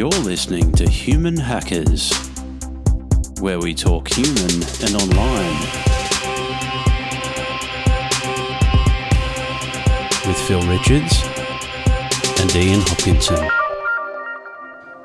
You're 0.00 0.08
listening 0.08 0.72
to 0.76 0.88
Human 0.88 1.36
Hackers, 1.36 2.10
where 3.38 3.58
we 3.58 3.74
talk 3.74 4.08
human 4.08 4.50
and 4.80 4.94
online. 4.94 5.60
With 10.26 10.38
Phil 10.48 10.62
Richards 10.62 11.22
and 12.40 12.56
Ian 12.56 12.80
Hopkinson. 12.80 13.46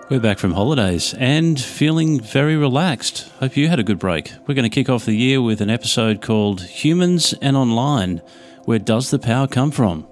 We're 0.09 0.21
back 0.21 0.39
from 0.39 0.53
holidays 0.53 1.13
and 1.15 1.59
feeling 1.59 2.21
very 2.21 2.55
relaxed. 2.55 3.29
Hope 3.41 3.57
you 3.57 3.67
had 3.67 3.79
a 3.79 3.83
good 3.83 3.99
break. 3.99 4.31
We're 4.47 4.55
going 4.55 4.63
to 4.63 4.69
kick 4.69 4.87
off 4.87 5.03
the 5.03 5.13
year 5.13 5.41
with 5.41 5.59
an 5.59 5.69
episode 5.69 6.21
called 6.21 6.61
Humans 6.61 7.33
and 7.41 7.57
Online 7.57 8.21
Where 8.63 8.79
Does 8.79 9.11
the 9.11 9.19
Power 9.19 9.47
Come 9.49 9.71
From? 9.71 10.07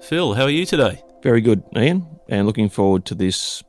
Phil, 0.00 0.32
how 0.32 0.44
are 0.44 0.50
you 0.50 0.64
today? 0.64 1.02
Very 1.22 1.42
good, 1.42 1.62
Ian, 1.76 2.06
and 2.30 2.46
looking 2.46 2.70
forward 2.70 3.04
to 3.04 3.14
this, 3.14 3.62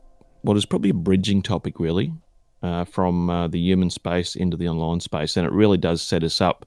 what 0.43 0.55
is 0.55 0.65
probably 0.65 0.91
a 0.91 0.93
bridging 0.93 1.41
topic, 1.41 1.79
really, 1.79 2.13
uh, 2.61 2.85
from 2.85 3.29
uh, 3.29 3.47
the 3.47 3.59
human 3.59 3.89
space 3.89 4.35
into 4.35 4.55
the 4.55 4.69
online 4.69 4.99
space. 4.99 5.35
And 5.35 5.45
it 5.45 5.51
really 5.51 5.77
does 5.77 6.01
set 6.01 6.23
us 6.23 6.39
up 6.39 6.65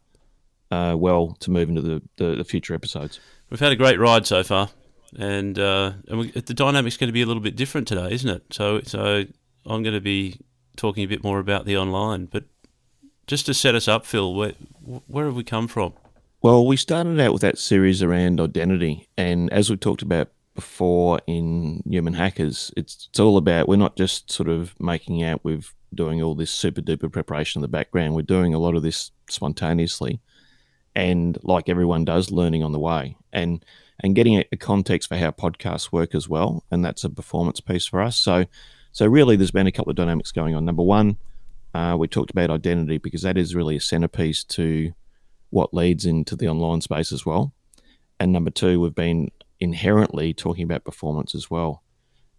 uh, 0.71 0.97
well 0.99 1.37
to 1.41 1.51
move 1.51 1.69
into 1.69 1.83
the, 1.83 2.03
the, 2.17 2.37
the, 2.37 2.45
future 2.45 2.75
episodes. 2.75 3.21
We've 3.51 3.61
had 3.61 3.73
a 3.73 3.77
great 3.77 4.01
ride 4.01 4.27
so 4.27 4.43
far, 4.43 4.71
and, 5.17 5.59
uh, 5.59 5.93
and 6.09 6.19
we, 6.19 6.31
the 6.33 6.55
dynamic's 6.55 6.97
going 6.97 7.09
to 7.09 7.13
be 7.13 7.23
a 7.23 7.27
little 7.27 7.43
bit 7.43 7.55
different 7.55 7.87
today, 7.87 8.11
isn't 8.11 8.29
it? 8.29 8.43
So, 8.51 8.81
so 8.83 9.25
I'm 9.65 9.83
going 9.83 9.95
to 9.95 10.01
be 10.01 10.41
talking 10.77 11.05
a 11.05 11.07
bit 11.07 11.23
more 11.23 11.39
about 11.39 11.65
the 11.67 11.77
online, 11.77 12.27
but 12.27 12.45
just 13.27 13.47
to 13.47 13.55
set 13.55 13.75
us 13.75 13.87
up, 13.89 14.07
Phil, 14.07 14.35
where, 14.35 14.53
where 15.07 15.27
have 15.27 15.37
we 15.37 15.45
come 15.45 15.69
from? 15.69 15.93
Well, 16.43 16.67
we 16.67 16.77
started 16.77 17.19
out 17.21 17.33
with 17.33 17.43
that 17.43 17.59
series 17.59 18.03
around 18.03 18.41
identity, 18.41 19.09
and 19.17 19.53
as 19.53 19.71
we 19.71 19.77
talked 19.77 20.03
about 20.03 20.29
before 20.57 21.21
in 21.27 21.83
Human 21.89 22.15
Hackers, 22.15 22.73
it's 22.77 23.09
it's 23.09 23.21
all 23.21 23.37
about 23.37 23.69
we're 23.69 23.77
not 23.77 23.97
just 23.97 24.31
sort 24.31 24.49
of 24.49 24.75
making 24.81 25.23
out 25.23 25.45
with 25.45 25.73
doing 25.95 26.21
all 26.23 26.35
this 26.35 26.51
super 26.51 26.83
duper 26.83 27.11
preparation 27.11 27.61
in 27.61 27.63
the 27.63 27.69
background. 27.69 28.15
We're 28.15 28.23
doing 28.23 28.55
a 28.55 28.59
lot 28.59 28.75
of 28.75 28.83
this 28.83 29.13
spontaneously, 29.31 30.21
and 30.95 31.39
like 31.43 31.69
everyone 31.69 32.05
does, 32.05 32.33
learning 32.33 32.65
on 32.65 32.73
the 32.73 32.81
way, 32.81 33.17
and 33.33 33.65
and 34.01 34.15
getting 34.15 34.43
a, 34.53 34.57
context 34.57 35.09
for 35.09 35.17
how 35.17 35.31
podcasts 35.31 35.93
work 35.93 36.15
as 36.15 36.29
well. 36.29 36.65
And 36.71 36.85
that's 36.85 37.05
a 37.05 37.11
performance 37.11 37.61
piece 37.61 37.87
for 37.87 38.03
us. 38.03 38.17
So 38.17 38.47
so 38.93 39.07
really, 39.07 39.37
there's 39.37 39.51
been 39.51 39.67
a 39.67 39.73
couple 39.73 39.91
of 39.91 39.97
dynamics 39.97 40.33
going 40.33 40.55
on. 40.55 40.65
Number 40.65 40.83
one, 40.83 41.19
uh, 41.75 41.97
we 41.99 42.09
talked 42.09 42.31
about 42.31 42.51
identity 42.51 42.99
because 42.99 43.23
that 43.23 43.37
is 43.37 43.55
really 43.55 43.77
a 43.77 43.81
centerpiece 43.81 44.43
to 44.45 44.93
what 45.51 45.75
leads 45.75 46.05
into 46.07 46.35
the 46.35 46.49
online 46.49 46.81
space 46.81 47.13
as 47.13 47.25
well. 47.25 47.53
And 48.19 48.33
number 48.33 48.51
two, 48.51 48.81
we've 48.81 48.95
been 48.95 49.31
inherently 49.61 50.35
talking 50.35 50.65
about 50.65 50.85
performance 50.85 51.35
as 51.35 51.51
well. 51.51 51.83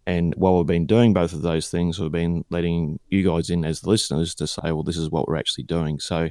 And 0.06 0.34
while 0.36 0.58
we've 0.58 0.66
been 0.66 0.86
doing 0.86 1.14
both 1.14 1.34
of 1.34 1.42
those 1.42 1.70
things, 1.70 2.00
we've 2.00 2.12
been 2.12 2.46
letting 2.50 3.00
you 3.10 3.24
guys 3.24 3.50
in 3.50 3.66
as 3.66 3.86
listeners 3.86 4.34
to 4.36 4.48
say, 4.48 4.72
well, 4.72 4.84
this 4.84 4.98
is 4.98 5.10
what 5.10 5.28
we're 5.28 5.36
actually 5.36 5.66
doing. 5.66 6.00
So, 6.00 6.30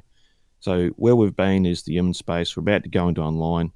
so 0.60 0.88
where 0.96 1.14
we've 1.14 1.36
been 1.36 1.66
is 1.66 1.82
the 1.82 1.92
human 1.92 2.14
space. 2.14 2.56
We're 2.56 2.62
about 2.62 2.84
to 2.84 2.88
go 2.88 3.08
into 3.08 3.20
online, 3.20 3.72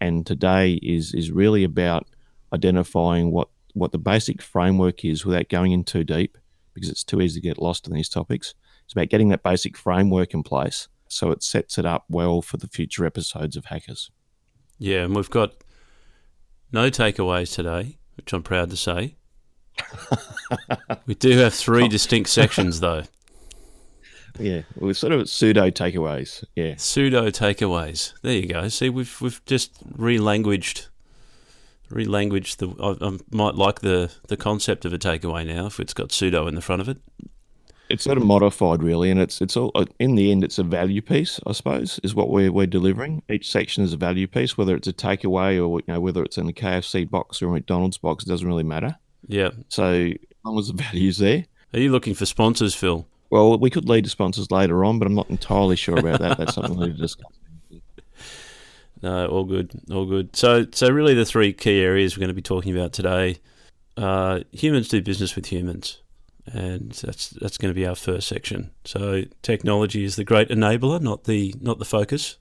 and 0.00 0.26
today 0.26 0.80
is 0.82 1.12
is 1.12 1.30
really 1.30 1.64
about 1.64 2.06
identifying 2.52 3.30
what 3.30 3.48
what 3.74 3.92
the 3.92 3.98
basic 3.98 4.40
framework 4.40 5.04
is 5.04 5.26
without 5.26 5.50
going 5.50 5.72
in 5.72 5.84
too 5.84 6.04
deep, 6.04 6.38
because 6.72 6.88
it's 6.88 7.04
too 7.04 7.20
easy 7.20 7.40
to 7.40 7.46
get 7.46 7.60
lost 7.60 7.86
in 7.86 7.92
these 7.92 8.08
topics. 8.08 8.54
It's 8.84 8.94
about 8.94 9.10
getting 9.10 9.28
that 9.28 9.42
basic 9.42 9.76
framework 9.76 10.32
in 10.32 10.42
place 10.42 10.88
so 11.08 11.30
it 11.30 11.42
sets 11.42 11.76
it 11.78 11.84
up 11.84 12.04
well 12.08 12.40
for 12.40 12.56
the 12.56 12.68
future 12.68 13.04
episodes 13.04 13.56
of 13.56 13.66
Hackers. 13.66 14.10
Yeah, 14.78 15.04
and 15.04 15.14
we've 15.14 15.30
got 15.30 15.52
no 16.72 16.90
takeaways 16.90 17.54
today, 17.54 17.98
which 18.16 18.32
I'm 18.32 18.42
proud 18.42 18.70
to 18.70 18.76
say. 18.76 19.16
we 21.06 21.14
do 21.14 21.38
have 21.38 21.54
three 21.54 21.88
distinct 21.96 22.30
sections, 22.30 22.80
though. 22.80 23.04
Yeah, 24.38 24.62
we're 24.76 24.94
sort 24.94 25.12
of 25.12 25.28
pseudo 25.28 25.70
takeaways. 25.70 26.44
Yeah, 26.56 26.74
pseudo 26.76 27.30
takeaways. 27.30 28.14
There 28.22 28.34
you 28.34 28.46
go. 28.46 28.68
See, 28.68 28.88
we've 28.88 29.20
we've 29.20 29.44
just 29.44 29.72
relanguaged, 29.96 30.88
relanguaged 31.90 32.56
the. 32.56 32.70
I, 32.82 33.06
I 33.06 33.18
might 33.30 33.56
like 33.56 33.80
the 33.80 34.10
the 34.28 34.38
concept 34.38 34.84
of 34.86 34.92
a 34.94 34.98
takeaway 34.98 35.46
now 35.46 35.66
if 35.66 35.78
it's 35.78 35.92
got 35.92 36.12
pseudo 36.12 36.46
in 36.46 36.54
the 36.54 36.62
front 36.62 36.80
of 36.80 36.88
it 36.88 36.98
it's 37.92 38.04
sort 38.04 38.16
of 38.16 38.24
modified 38.24 38.82
really, 38.82 39.10
and 39.10 39.20
it's 39.20 39.42
it's 39.42 39.54
all 39.54 39.70
in 39.98 40.14
the 40.14 40.32
end 40.32 40.42
it's 40.42 40.58
a 40.58 40.62
value 40.62 41.02
piece, 41.02 41.38
I 41.46 41.52
suppose, 41.52 42.00
is 42.02 42.14
what 42.14 42.30
we're 42.30 42.50
we're 42.50 42.66
delivering. 42.66 43.22
Each 43.30 43.50
section 43.50 43.84
is 43.84 43.92
a 43.92 43.98
value 43.98 44.26
piece, 44.26 44.56
whether 44.56 44.74
it's 44.74 44.88
a 44.88 44.94
takeaway 44.94 45.56
or 45.56 45.80
you 45.80 45.84
know 45.86 46.00
whether 46.00 46.22
it's 46.22 46.38
in 46.38 46.48
a 46.48 46.54
KFC 46.54 47.08
box 47.08 47.42
or 47.42 47.48
a 47.48 47.52
McDonald's 47.52 47.98
box, 47.98 48.24
it 48.24 48.30
doesn't 48.30 48.48
really 48.48 48.62
matter. 48.62 48.96
Yeah. 49.28 49.50
So 49.68 49.92
as 49.92 50.16
long 50.42 50.58
as 50.58 50.68
the 50.68 50.72
value's 50.82 51.18
there. 51.18 51.44
Are 51.74 51.80
you 51.80 51.92
looking 51.92 52.14
for 52.14 52.24
sponsors, 52.24 52.74
Phil? 52.74 53.06
Well, 53.28 53.58
we 53.58 53.68
could 53.68 53.88
lead 53.88 54.04
to 54.04 54.10
sponsors 54.10 54.50
later 54.50 54.84
on, 54.86 54.98
but 54.98 55.06
I'm 55.06 55.14
not 55.14 55.28
entirely 55.28 55.76
sure 55.76 55.98
about 55.98 56.20
that. 56.20 56.38
That's 56.38 56.54
something 56.54 56.76
we 56.76 56.86
need 56.86 56.96
to 56.96 57.02
discuss. 57.02 57.30
No, 59.02 59.26
all 59.26 59.42
good, 59.42 59.72
all 59.90 60.06
good. 60.06 60.36
So, 60.36 60.64
so 60.70 60.88
really, 60.88 61.12
the 61.12 61.24
three 61.24 61.52
key 61.52 61.80
areas 61.80 62.16
we're 62.16 62.20
going 62.20 62.28
to 62.28 62.34
be 62.34 62.40
talking 62.40 62.72
about 62.72 62.92
today: 62.92 63.38
uh, 63.96 64.44
humans 64.52 64.86
do 64.86 65.02
business 65.02 65.34
with 65.34 65.46
humans 65.46 66.02
and 66.46 66.92
that's 66.92 67.30
that's 67.30 67.58
going 67.58 67.72
to 67.72 67.78
be 67.78 67.86
our 67.86 67.94
first 67.94 68.28
section. 68.28 68.70
So 68.84 69.24
technology 69.42 70.04
is 70.04 70.16
the 70.16 70.24
great 70.24 70.48
enabler, 70.48 71.00
not 71.00 71.24
the 71.24 71.54
not 71.60 71.78
the 71.78 71.84
focus. 71.84 72.38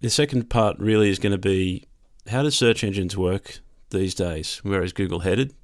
The 0.00 0.10
second 0.10 0.48
part 0.48 0.78
really 0.78 1.10
is 1.10 1.18
going 1.18 1.32
to 1.32 1.38
be 1.38 1.86
how 2.28 2.42
do 2.42 2.50
search 2.50 2.84
engines 2.84 3.16
work 3.16 3.60
these 3.90 4.14
days? 4.14 4.60
Where 4.62 4.82
is 4.82 4.92
Google 4.92 5.20
headed? 5.20 5.54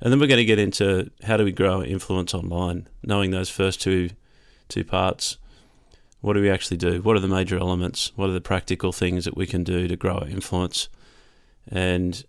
And 0.00 0.12
then 0.12 0.20
we're 0.20 0.26
going 0.26 0.38
to 0.38 0.44
get 0.44 0.58
into 0.58 1.10
how 1.24 1.36
do 1.36 1.44
we 1.44 1.52
grow 1.52 1.82
influence 1.82 2.34
online, 2.34 2.88
knowing 3.02 3.30
those 3.30 3.50
first 3.50 3.80
two 3.80 4.10
two 4.68 4.84
parts. 4.84 5.38
What 6.20 6.32
do 6.32 6.40
we 6.40 6.50
actually 6.50 6.78
do? 6.78 7.00
What 7.00 7.16
are 7.16 7.20
the 7.20 7.28
major 7.28 7.58
elements? 7.58 8.12
What 8.16 8.28
are 8.28 8.32
the 8.32 8.40
practical 8.40 8.92
things 8.92 9.24
that 9.24 9.36
we 9.36 9.46
can 9.46 9.62
do 9.62 9.86
to 9.86 9.96
grow 9.96 10.24
influence? 10.28 10.88
And 11.70 12.24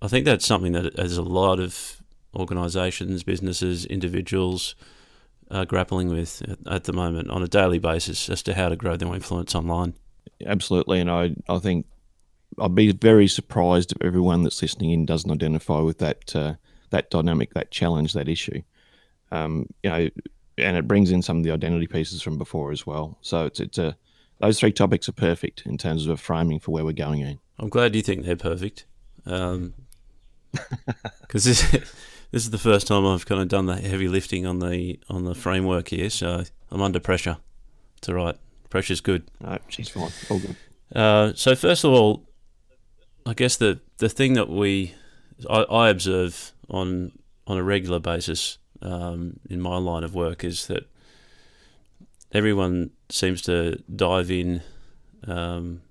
I 0.00 0.08
think 0.08 0.24
that's 0.24 0.46
something 0.46 0.72
that 0.72 0.98
has 0.98 1.18
a 1.18 1.22
lot 1.22 1.60
of 1.60 1.99
organisations, 2.34 3.22
businesses, 3.22 3.84
individuals 3.86 4.74
are 5.50 5.64
grappling 5.64 6.08
with 6.08 6.42
at 6.66 6.84
the 6.84 6.92
moment 6.92 7.28
on 7.30 7.42
a 7.42 7.48
daily 7.48 7.78
basis 7.78 8.28
as 8.28 8.42
to 8.44 8.54
how 8.54 8.68
to 8.68 8.76
grow 8.76 8.96
their 8.96 9.12
influence 9.14 9.54
online. 9.54 9.94
Absolutely, 10.46 11.00
and 11.00 11.10
I 11.10 11.34
I 11.48 11.58
think 11.58 11.86
I'd 12.58 12.74
be 12.74 12.92
very 12.92 13.28
surprised 13.28 13.92
if 13.92 14.02
everyone 14.02 14.42
that's 14.42 14.62
listening 14.62 14.90
in 14.90 15.06
doesn't 15.06 15.30
identify 15.30 15.80
with 15.80 15.98
that 15.98 16.34
uh, 16.36 16.54
that 16.90 17.10
dynamic, 17.10 17.54
that 17.54 17.70
challenge, 17.70 18.12
that 18.12 18.28
issue. 18.28 18.62
Um, 19.32 19.66
you 19.82 19.90
know, 19.90 20.08
and 20.58 20.76
it 20.76 20.88
brings 20.88 21.10
in 21.10 21.22
some 21.22 21.38
of 21.38 21.44
the 21.44 21.52
identity 21.52 21.86
pieces 21.86 22.22
from 22.22 22.38
before 22.38 22.72
as 22.72 22.86
well. 22.86 23.18
So 23.20 23.46
it's 23.46 23.60
it's 23.60 23.78
a 23.78 23.96
those 24.40 24.58
three 24.58 24.72
topics 24.72 25.08
are 25.08 25.12
perfect 25.12 25.66
in 25.66 25.76
terms 25.76 26.06
of 26.06 26.12
a 26.12 26.16
framing 26.16 26.60
for 26.60 26.70
where 26.70 26.84
we're 26.84 26.92
going 26.92 27.20
in. 27.20 27.38
I'm 27.58 27.68
glad 27.68 27.94
you 27.94 28.02
think 28.02 28.24
they're 28.24 28.36
perfect, 28.36 28.86
because 29.24 29.54
um, 29.54 29.74
this 31.32 31.74
this 32.30 32.44
is 32.44 32.50
the 32.50 32.58
first 32.58 32.86
time 32.86 33.06
I've 33.06 33.26
kind 33.26 33.40
of 33.40 33.48
done 33.48 33.66
the 33.66 33.76
heavy 33.76 34.08
lifting 34.08 34.46
on 34.46 34.58
the 34.60 34.98
on 35.08 35.24
the 35.24 35.34
framework 35.34 35.88
here, 35.88 36.10
so 36.10 36.44
I'm 36.70 36.82
under 36.82 37.00
pressure. 37.00 37.38
It's 37.98 38.08
all 38.08 38.14
right. 38.14 38.36
Pressure's 38.68 39.00
good. 39.00 39.24
No, 39.40 39.58
she's 39.68 39.88
fine. 39.88 40.10
All 40.30 40.38
good. 40.38 40.56
Uh, 40.94 41.32
so 41.34 41.54
first 41.54 41.84
of 41.84 41.92
all, 41.92 42.28
I 43.26 43.34
guess 43.34 43.56
the 43.56 43.80
the 43.98 44.08
thing 44.08 44.34
that 44.34 44.48
we 44.48 44.94
I, 45.48 45.62
I 45.62 45.88
observe 45.90 46.52
on 46.68 47.12
on 47.46 47.58
a 47.58 47.62
regular 47.62 47.98
basis 47.98 48.58
um, 48.82 49.40
in 49.48 49.60
my 49.60 49.76
line 49.76 50.04
of 50.04 50.14
work 50.14 50.44
is 50.44 50.66
that 50.68 50.88
everyone 52.32 52.90
seems 53.08 53.42
to 53.42 53.82
dive 53.94 54.30
in 54.30 54.62
um, 55.26 55.82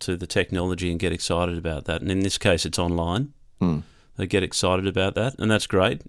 to 0.00 0.16
the 0.16 0.26
technology 0.26 0.90
and 0.90 0.98
get 0.98 1.12
excited 1.12 1.56
about 1.56 1.84
that. 1.84 2.02
And 2.02 2.10
in 2.10 2.20
this 2.20 2.38
case, 2.38 2.66
it's 2.66 2.78
online. 2.78 3.32
Hmm. 3.60 3.80
They 4.16 4.26
get 4.26 4.42
excited 4.42 4.86
about 4.86 5.14
that, 5.16 5.34
and 5.38 5.50
that's 5.50 5.66
great. 5.66 6.02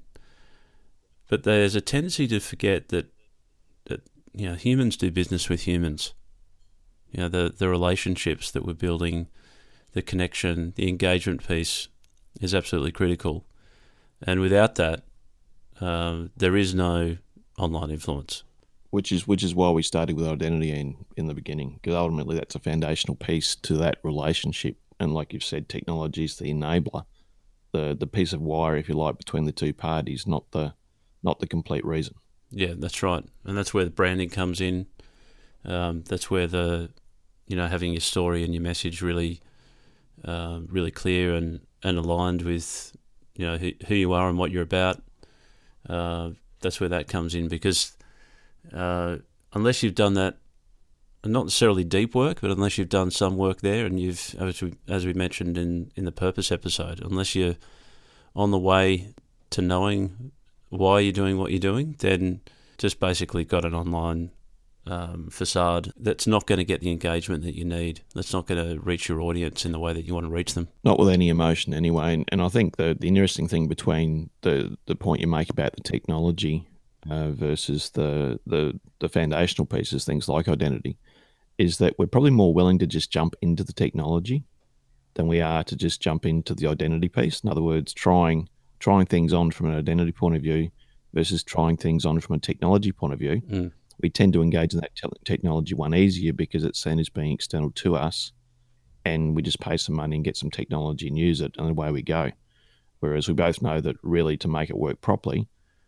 But 1.27 1.43
there's 1.43 1.75
a 1.75 1.81
tendency 1.81 2.27
to 2.27 2.39
forget 2.39 2.89
that 2.89 3.11
that 3.85 4.01
you 4.33 4.47
know 4.47 4.55
humans 4.55 4.97
do 4.97 5.09
business 5.11 5.49
with 5.49 5.67
humans. 5.67 6.13
You 7.11 7.23
know 7.23 7.29
the 7.29 7.53
the 7.55 7.69
relationships 7.69 8.51
that 8.51 8.65
we're 8.65 8.73
building, 8.73 9.27
the 9.93 10.01
connection, 10.01 10.73
the 10.75 10.87
engagement 10.87 11.47
piece 11.47 11.87
is 12.41 12.53
absolutely 12.53 12.91
critical, 12.91 13.45
and 14.21 14.39
without 14.39 14.75
that, 14.75 15.03
um, 15.81 16.31
there 16.37 16.55
is 16.55 16.75
no 16.75 17.17
online 17.57 17.89
influence. 17.89 18.43
Which 18.91 19.11
is 19.11 19.27
which 19.27 19.43
is 19.43 19.55
why 19.55 19.71
we 19.71 19.81
started 19.81 20.15
with 20.15 20.27
identity 20.27 20.71
in 20.71 21.05
in 21.17 21.25
the 21.25 21.33
beginning, 21.33 21.79
because 21.81 21.95
ultimately 21.95 22.37
that's 22.37 22.55
a 22.55 22.59
foundational 22.59 23.15
piece 23.15 23.55
to 23.55 23.77
that 23.77 23.97
relationship. 24.03 24.77
And 24.99 25.13
like 25.13 25.33
you've 25.33 25.43
said, 25.43 25.67
technology 25.67 26.23
is 26.23 26.37
the 26.37 26.53
enabler 26.53 27.03
the 27.75 27.95
the 27.99 28.07
piece 28.07 28.33
of 28.35 28.41
wire, 28.41 28.77
if 28.77 28.87
you 28.89 28.95
like, 28.95 29.17
between 29.17 29.45
the 29.45 29.51
two 29.51 29.73
parties, 29.73 30.25
not 30.25 30.51
the 30.51 30.73
not 31.23 31.39
the 31.39 31.47
complete 31.47 31.85
reason. 31.85 32.15
Yeah, 32.51 32.73
that's 32.77 33.03
right, 33.03 33.23
and 33.45 33.57
that's 33.57 33.73
where 33.73 33.85
the 33.85 33.91
branding 33.91 34.29
comes 34.29 34.61
in. 34.61 34.85
Um, 35.65 36.03
that's 36.09 36.29
where 36.29 36.47
the 36.47 36.89
you 37.47 37.55
know 37.55 37.67
having 37.67 37.91
your 37.93 38.01
story 38.01 38.43
and 38.43 38.53
your 38.53 38.63
message 38.63 39.01
really 39.01 39.41
uh, 40.23 40.59
really 40.67 40.91
clear 40.91 41.35
and, 41.35 41.59
and 41.83 41.97
aligned 41.97 42.41
with 42.41 42.95
you 43.35 43.45
know 43.45 43.57
who, 43.57 43.71
who 43.87 43.95
you 43.95 44.13
are 44.13 44.29
and 44.29 44.37
what 44.37 44.51
you're 44.51 44.63
about 44.63 45.01
Uh, 45.89 46.31
that's 46.61 46.79
where 46.79 46.89
that 46.89 47.07
comes 47.07 47.35
in 47.35 47.47
because 47.47 47.95
uh, 48.73 49.17
unless 49.53 49.83
you've 49.83 49.95
done 49.95 50.15
that, 50.15 50.37
not 51.29 51.45
necessarily 51.45 51.83
deep 51.83 52.15
work, 52.15 52.41
but 52.41 52.51
unless 52.51 52.77
you've 52.77 52.89
done 52.89 53.11
some 53.11 53.37
work 53.37 53.61
there, 53.61 53.85
and 53.85 53.99
you've, 53.99 54.35
as 54.39 54.61
we, 54.61 54.73
as 54.87 55.05
we 55.05 55.13
mentioned 55.13 55.57
in, 55.57 55.91
in 55.95 56.05
the 56.05 56.11
purpose 56.11 56.51
episode, 56.51 57.01
unless 57.03 57.35
you're 57.35 57.55
on 58.35 58.51
the 58.51 58.59
way 58.59 59.13
to 59.51 59.61
knowing 59.61 60.31
why 60.69 60.99
you're 60.99 61.13
doing 61.13 61.37
what 61.37 61.51
you're 61.51 61.59
doing, 61.59 61.95
then 61.99 62.41
just 62.77 62.99
basically 62.99 63.45
got 63.45 63.65
an 63.65 63.73
online 63.73 64.31
um, 64.87 65.29
facade 65.31 65.91
that's 65.97 66.27
not 66.27 66.45
going 66.45 66.57
to 66.57 66.65
get 66.65 66.81
the 66.81 66.91
engagement 66.91 67.43
that 67.43 67.55
you 67.55 67.65
need. 67.65 68.01
That's 68.13 68.33
not 68.33 68.45
going 68.45 68.63
to 68.63 68.79
reach 68.81 69.09
your 69.09 69.21
audience 69.21 69.65
in 69.65 69.71
the 69.71 69.79
way 69.79 69.93
that 69.93 70.05
you 70.05 70.13
want 70.13 70.25
to 70.25 70.31
reach 70.31 70.53
them. 70.53 70.67
Not 70.83 70.99
with 70.99 71.09
any 71.09 71.29
emotion, 71.29 71.73
anyway. 71.73 72.13
And, 72.13 72.29
and 72.31 72.41
I 72.41 72.49
think 72.49 72.77
the 72.77 72.95
the 72.99 73.07
interesting 73.07 73.47
thing 73.47 73.67
between 73.67 74.29
the 74.41 74.77
the 74.85 74.95
point 74.95 75.21
you 75.21 75.27
make 75.27 75.49
about 75.49 75.75
the 75.75 75.81
technology 75.81 76.67
uh, 77.09 77.29
versus 77.31 77.91
the, 77.91 78.39
the 78.45 78.79
the 78.99 79.09
foundational 79.09 79.65
pieces, 79.65 80.05
things 80.05 80.27
like 80.27 80.47
identity, 80.47 80.97
is 81.57 81.77
that 81.77 81.97
we're 81.97 82.07
probably 82.07 82.31
more 82.31 82.53
willing 82.53 82.79
to 82.79 82.87
just 82.87 83.11
jump 83.11 83.35
into 83.41 83.63
the 83.63 83.73
technology 83.73 84.43
than 85.15 85.27
we 85.27 85.41
are 85.41 85.63
to 85.63 85.75
just 85.75 86.01
jump 86.01 86.25
into 86.25 86.53
the 86.53 86.67
identity 86.67 87.09
piece. 87.09 87.41
In 87.41 87.49
other 87.49 87.61
words, 87.61 87.93
trying 87.93 88.49
trying 88.79 89.05
things 89.05 89.33
on 89.33 89.51
from 89.51 89.67
an 89.67 89.77
identity 89.77 90.11
point 90.11 90.35
of 90.35 90.41
view 90.41 90.69
versus 91.13 91.43
trying 91.43 91.77
things 91.77 92.05
on 92.05 92.19
from 92.19 92.35
a 92.35 92.39
technology 92.39 92.91
point 92.91 93.13
of 93.13 93.19
view. 93.19 93.41
Mm. 93.49 93.71
We 94.01 94.09
tend 94.09 94.33
to 94.33 94.41
engage 94.41 94.73
in 94.73 94.81
that 94.81 94.93
te- 94.95 95.07
technology 95.23 95.73
one 95.73 95.95
easier 95.95 96.33
because 96.33 96.65
it's 96.65 96.83
seen 96.83 96.99
as 96.99 97.07
being 97.07 97.31
external 97.31 97.71
to 97.71 97.95
us, 97.95 98.33
and 99.05 99.33
we 99.33 99.41
just 99.41 99.61
pay 99.61 99.77
some 99.77 99.95
money 99.95 100.17
and 100.17 100.25
get 100.25 100.35
some 100.35 100.51
technology 100.51 101.07
and 101.07 101.17
use 101.17 101.39
it, 101.39 101.55
and 101.57 101.69
away 101.69 101.91
we 101.91 102.01
go. 102.01 102.31
Whereas 102.99 103.27
we 103.27 103.33
both 103.33 103.61
know 103.61 103.79
that 103.79 103.95
really 104.03 104.35
to 104.37 104.49
make 104.49 104.69
it 104.69 104.77
work 104.77 104.99
properly, 104.99 105.47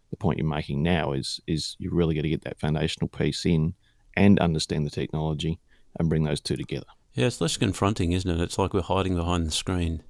the 0.10 0.16
point 0.16 0.38
you're 0.38 0.48
making 0.48 0.82
now 0.82 1.12
is 1.12 1.42
is 1.48 1.76
you 1.80 1.90
really 1.92 2.16
got 2.16 2.22
to 2.22 2.30
get 2.30 2.44
that 2.44 2.60
foundational 2.60 3.10
piece 3.10 3.46
in 3.46 3.74
and 4.18 4.38
understand 4.40 4.86
the 4.86 4.90
technology 4.90 5.60
and 5.98 6.10
bring 6.10 6.26
those 6.26 6.42
two 6.42 6.58
together. 6.58 6.88
Yeah, 7.14 7.28
it's 7.28 7.40
less 7.40 7.56
confronting, 7.56 8.12
isn't 8.12 8.30
it? 8.30 8.42
It's 8.42 8.58
like 8.58 8.74
we're 8.74 8.82
hiding 8.82 9.16
behind 9.16 9.48
the 9.48 9.52
screen 9.52 10.04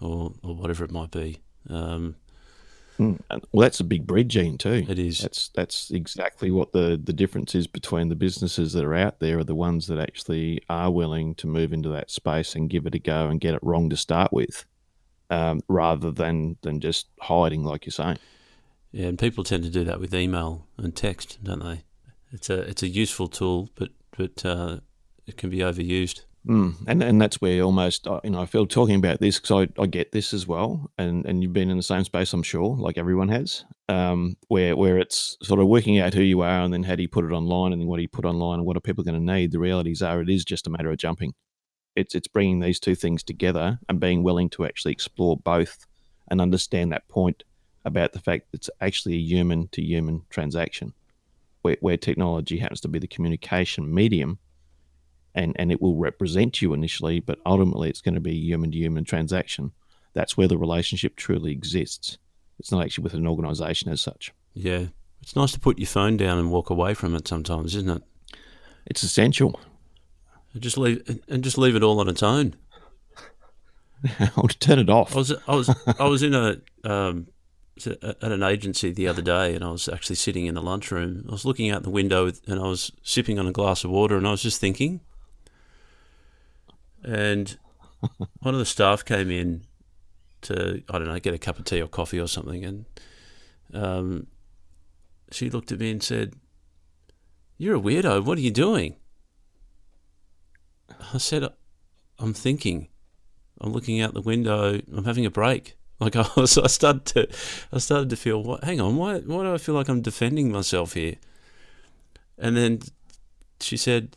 or, 0.00 0.32
or 0.42 0.54
whatever 0.54 0.84
it 0.84 0.92
might 0.92 1.10
be. 1.10 1.40
Um, 1.70 2.16
Mm. 2.98 3.18
Well, 3.52 3.62
that's 3.64 3.80
a 3.80 3.84
big 3.84 4.06
bridge, 4.06 4.28
Gene, 4.28 4.58
too. 4.58 4.84
It 4.88 4.98
is. 4.98 5.20
That's 5.20 5.48
that's 5.48 5.90
exactly 5.90 6.50
what 6.50 6.72
the 6.72 7.00
the 7.02 7.12
difference 7.12 7.54
is 7.54 7.66
between 7.66 8.08
the 8.08 8.14
businesses 8.14 8.72
that 8.74 8.84
are 8.84 8.94
out 8.94 9.18
there 9.18 9.38
are 9.38 9.44
the 9.44 9.54
ones 9.54 9.86
that 9.86 9.98
actually 9.98 10.62
are 10.68 10.90
willing 10.90 11.34
to 11.36 11.46
move 11.46 11.72
into 11.72 11.88
that 11.90 12.10
space 12.10 12.54
and 12.54 12.70
give 12.70 12.86
it 12.86 12.94
a 12.94 12.98
go 12.98 13.28
and 13.28 13.40
get 13.40 13.54
it 13.54 13.62
wrong 13.62 13.88
to 13.90 13.96
start 13.96 14.32
with, 14.32 14.66
um, 15.30 15.62
rather 15.68 16.10
than 16.10 16.56
than 16.62 16.80
just 16.80 17.08
hiding, 17.20 17.64
like 17.64 17.86
you're 17.86 17.92
saying. 17.92 18.18
Yeah, 18.92 19.06
and 19.06 19.18
people 19.18 19.42
tend 19.42 19.64
to 19.64 19.70
do 19.70 19.84
that 19.84 19.98
with 19.98 20.14
email 20.14 20.66
and 20.76 20.94
text, 20.94 21.42
don't 21.42 21.64
they? 21.64 21.82
It's 22.32 22.50
a 22.50 22.60
it's 22.60 22.82
a 22.82 22.88
useful 22.88 23.28
tool, 23.28 23.70
but 23.74 23.90
but 24.16 24.44
uh, 24.44 24.78
it 25.26 25.36
can 25.36 25.50
be 25.50 25.58
overused. 25.58 26.22
Mm. 26.46 26.74
And 26.88 27.02
and 27.02 27.22
that's 27.22 27.40
where 27.40 27.62
almost 27.62 28.08
uh, 28.08 28.20
you 28.24 28.30
know 28.30 28.42
I 28.42 28.46
feel 28.46 28.66
talking 28.66 28.96
about 28.96 29.20
this 29.20 29.38
because 29.38 29.68
I, 29.68 29.82
I 29.82 29.86
get 29.86 30.10
this 30.10 30.34
as 30.34 30.46
well, 30.46 30.90
and 30.98 31.24
and 31.24 31.42
you've 31.42 31.52
been 31.52 31.70
in 31.70 31.76
the 31.76 31.82
same 31.82 32.04
space 32.04 32.32
I'm 32.32 32.42
sure, 32.42 32.76
like 32.76 32.98
everyone 32.98 33.28
has, 33.28 33.64
um, 33.88 34.36
where 34.48 34.74
where 34.74 34.98
it's 34.98 35.36
sort 35.42 35.60
of 35.60 35.68
working 35.68 36.00
out 36.00 36.14
who 36.14 36.22
you 36.22 36.40
are 36.40 36.62
and 36.62 36.72
then 36.72 36.82
how 36.82 36.96
do 36.96 37.02
you 37.02 37.08
put 37.08 37.24
it 37.24 37.32
online 37.32 37.72
and 37.72 37.80
then 37.80 37.88
what 37.88 37.96
do 37.96 38.02
you 38.02 38.08
put 38.08 38.24
online 38.24 38.58
and 38.58 38.66
what 38.66 38.76
are 38.76 38.80
people 38.80 39.04
going 39.04 39.14
to 39.14 39.32
need. 39.32 39.52
The 39.52 39.60
realities 39.60 40.02
are 40.02 40.20
it 40.20 40.28
is 40.28 40.44
just 40.44 40.66
a 40.66 40.70
matter 40.70 40.90
of 40.90 40.96
jumping. 40.96 41.34
It's 41.94 42.14
it's 42.14 42.28
bringing 42.28 42.58
these 42.58 42.80
two 42.80 42.96
things 42.96 43.22
together 43.22 43.78
and 43.88 44.00
being 44.00 44.24
willing 44.24 44.50
to 44.50 44.64
actually 44.64 44.92
explore 44.92 45.36
both 45.36 45.86
and 46.28 46.40
understand 46.40 46.90
that 46.90 47.06
point 47.08 47.44
about 47.84 48.12
the 48.12 48.20
fact 48.20 48.50
that 48.50 48.58
it's 48.58 48.70
actually 48.80 49.14
a 49.14 49.18
human 49.18 49.68
to 49.68 49.82
human 49.82 50.22
transaction, 50.30 50.92
where 51.62 51.76
where 51.80 51.96
technology 51.96 52.58
happens 52.58 52.80
to 52.82 52.88
be 52.88 52.98
the 52.98 53.06
communication 53.06 53.92
medium 53.92 54.38
and, 55.34 55.56
and 55.58 55.72
it 55.72 55.80
will 55.80 55.96
represent 55.96 56.60
you 56.60 56.74
initially, 56.74 57.20
but 57.20 57.38
ultimately 57.46 57.88
it's 57.88 58.02
going 58.02 58.14
to 58.14 58.20
be 58.20 58.34
human 58.34 58.70
to 58.70 58.78
human 58.78 59.04
transaction. 59.04 59.72
That's 60.12 60.36
where 60.36 60.48
the 60.48 60.58
relationship 60.58 61.16
truly 61.16 61.52
exists. 61.52 62.18
It's 62.58 62.70
not 62.70 62.84
actually 62.84 63.04
with 63.04 63.14
an 63.14 63.26
organization 63.26 63.90
as 63.90 64.00
such. 64.00 64.32
Yeah. 64.54 64.86
It's 65.22 65.36
nice 65.36 65.52
to 65.52 65.60
put 65.60 65.78
your 65.78 65.86
phone 65.86 66.16
down 66.16 66.38
and 66.38 66.50
walk 66.50 66.68
away 66.68 66.94
from 66.94 67.14
it 67.14 67.26
sometimes, 67.26 67.74
isn't 67.76 67.88
it? 67.88 68.02
It's 68.84 69.02
essential. 69.02 69.58
And 70.52 70.62
just 70.62 70.76
leave 70.76 71.20
and 71.28 71.42
just 71.42 71.56
leave 71.56 71.76
it 71.76 71.82
all 71.82 72.00
on 72.00 72.08
its 72.08 72.22
own. 72.22 72.56
I'll 74.36 74.48
turn 74.48 74.80
it 74.80 74.90
off. 74.90 75.14
I 75.14 75.18
was 75.18 75.32
I 75.48 75.54
was 75.54 75.74
I 75.98 76.04
was 76.04 76.22
in 76.22 76.34
a 76.34 76.60
um, 76.84 77.28
at 77.86 78.22
an 78.22 78.42
agency 78.42 78.92
the 78.92 79.08
other 79.08 79.22
day, 79.22 79.54
and 79.54 79.64
I 79.64 79.70
was 79.70 79.88
actually 79.88 80.16
sitting 80.16 80.46
in 80.46 80.54
the 80.54 80.62
lunchroom. 80.62 81.24
I 81.28 81.32
was 81.32 81.44
looking 81.44 81.70
out 81.70 81.82
the 81.82 81.90
window, 81.90 82.30
and 82.46 82.60
I 82.60 82.64
was 82.64 82.92
sipping 83.02 83.38
on 83.38 83.46
a 83.46 83.52
glass 83.52 83.84
of 83.84 83.90
water, 83.90 84.16
and 84.16 84.26
I 84.26 84.30
was 84.30 84.42
just 84.42 84.60
thinking, 84.60 85.00
and 87.02 87.56
one 88.40 88.54
of 88.54 88.58
the 88.58 88.66
staff 88.66 89.04
came 89.04 89.30
in 89.30 89.64
to 90.42 90.82
I 90.88 90.98
don't 90.98 91.06
know 91.06 91.18
get 91.18 91.34
a 91.34 91.38
cup 91.38 91.58
of 91.58 91.64
tea 91.64 91.80
or 91.80 91.88
coffee 91.88 92.20
or 92.20 92.28
something, 92.28 92.64
and 92.64 92.84
um, 93.72 94.26
she 95.30 95.48
looked 95.48 95.72
at 95.72 95.78
me 95.78 95.90
and 95.90 96.02
said, 96.02 96.34
"You're 97.56 97.76
a 97.76 97.80
weirdo. 97.80 98.24
What 98.24 98.38
are 98.38 98.42
you 98.42 98.50
doing?" 98.50 98.96
I 101.12 101.18
said, 101.18 101.48
"I'm 102.18 102.34
thinking. 102.34 102.88
I'm 103.60 103.72
looking 103.72 104.00
out 104.00 104.12
the 104.12 104.20
window. 104.20 104.80
I'm 104.94 105.04
having 105.04 105.24
a 105.24 105.30
break." 105.30 105.76
Like 106.02 106.16
I 106.22 106.28
was, 106.36 106.58
I 106.58 106.66
started 106.66 107.04
to, 107.06 107.28
I 107.72 107.78
started 107.78 108.10
to 108.10 108.16
feel, 108.16 108.42
what? 108.42 108.64
Hang 108.64 108.80
on, 108.80 108.96
why? 108.96 109.18
Why 109.20 109.44
do 109.44 109.54
I 109.54 109.58
feel 109.58 109.74
like 109.74 109.88
I'm 109.88 110.02
defending 110.02 110.50
myself 110.50 110.94
here? 110.94 111.14
And 112.38 112.56
then 112.56 112.80
she 113.60 113.76
said, 113.76 114.16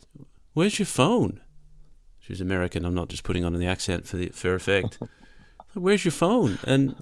"Where's 0.52 0.78
your 0.78 0.86
phone?" 0.86 1.40
She 2.18 2.32
was 2.32 2.40
American. 2.40 2.84
I'm 2.84 2.94
not 2.94 3.08
just 3.08 3.22
putting 3.22 3.44
on 3.44 3.52
the 3.52 3.66
accent 3.66 4.06
for 4.06 4.16
the 4.16 4.28
for 4.30 4.54
effect. 4.54 4.98
Where's 5.74 6.04
your 6.04 6.12
phone? 6.12 6.58
And 6.64 6.96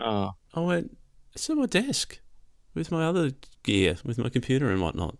oh. 0.00 0.30
I 0.54 0.60
went, 0.60 0.96
it's 1.34 1.50
at 1.50 1.56
my 1.56 1.66
desk 1.66 2.20
with 2.74 2.90
my 2.92 3.04
other 3.04 3.32
gear, 3.64 3.96
with 4.04 4.18
my 4.18 4.28
computer 4.28 4.70
and 4.70 4.80
whatnot. 4.80 5.18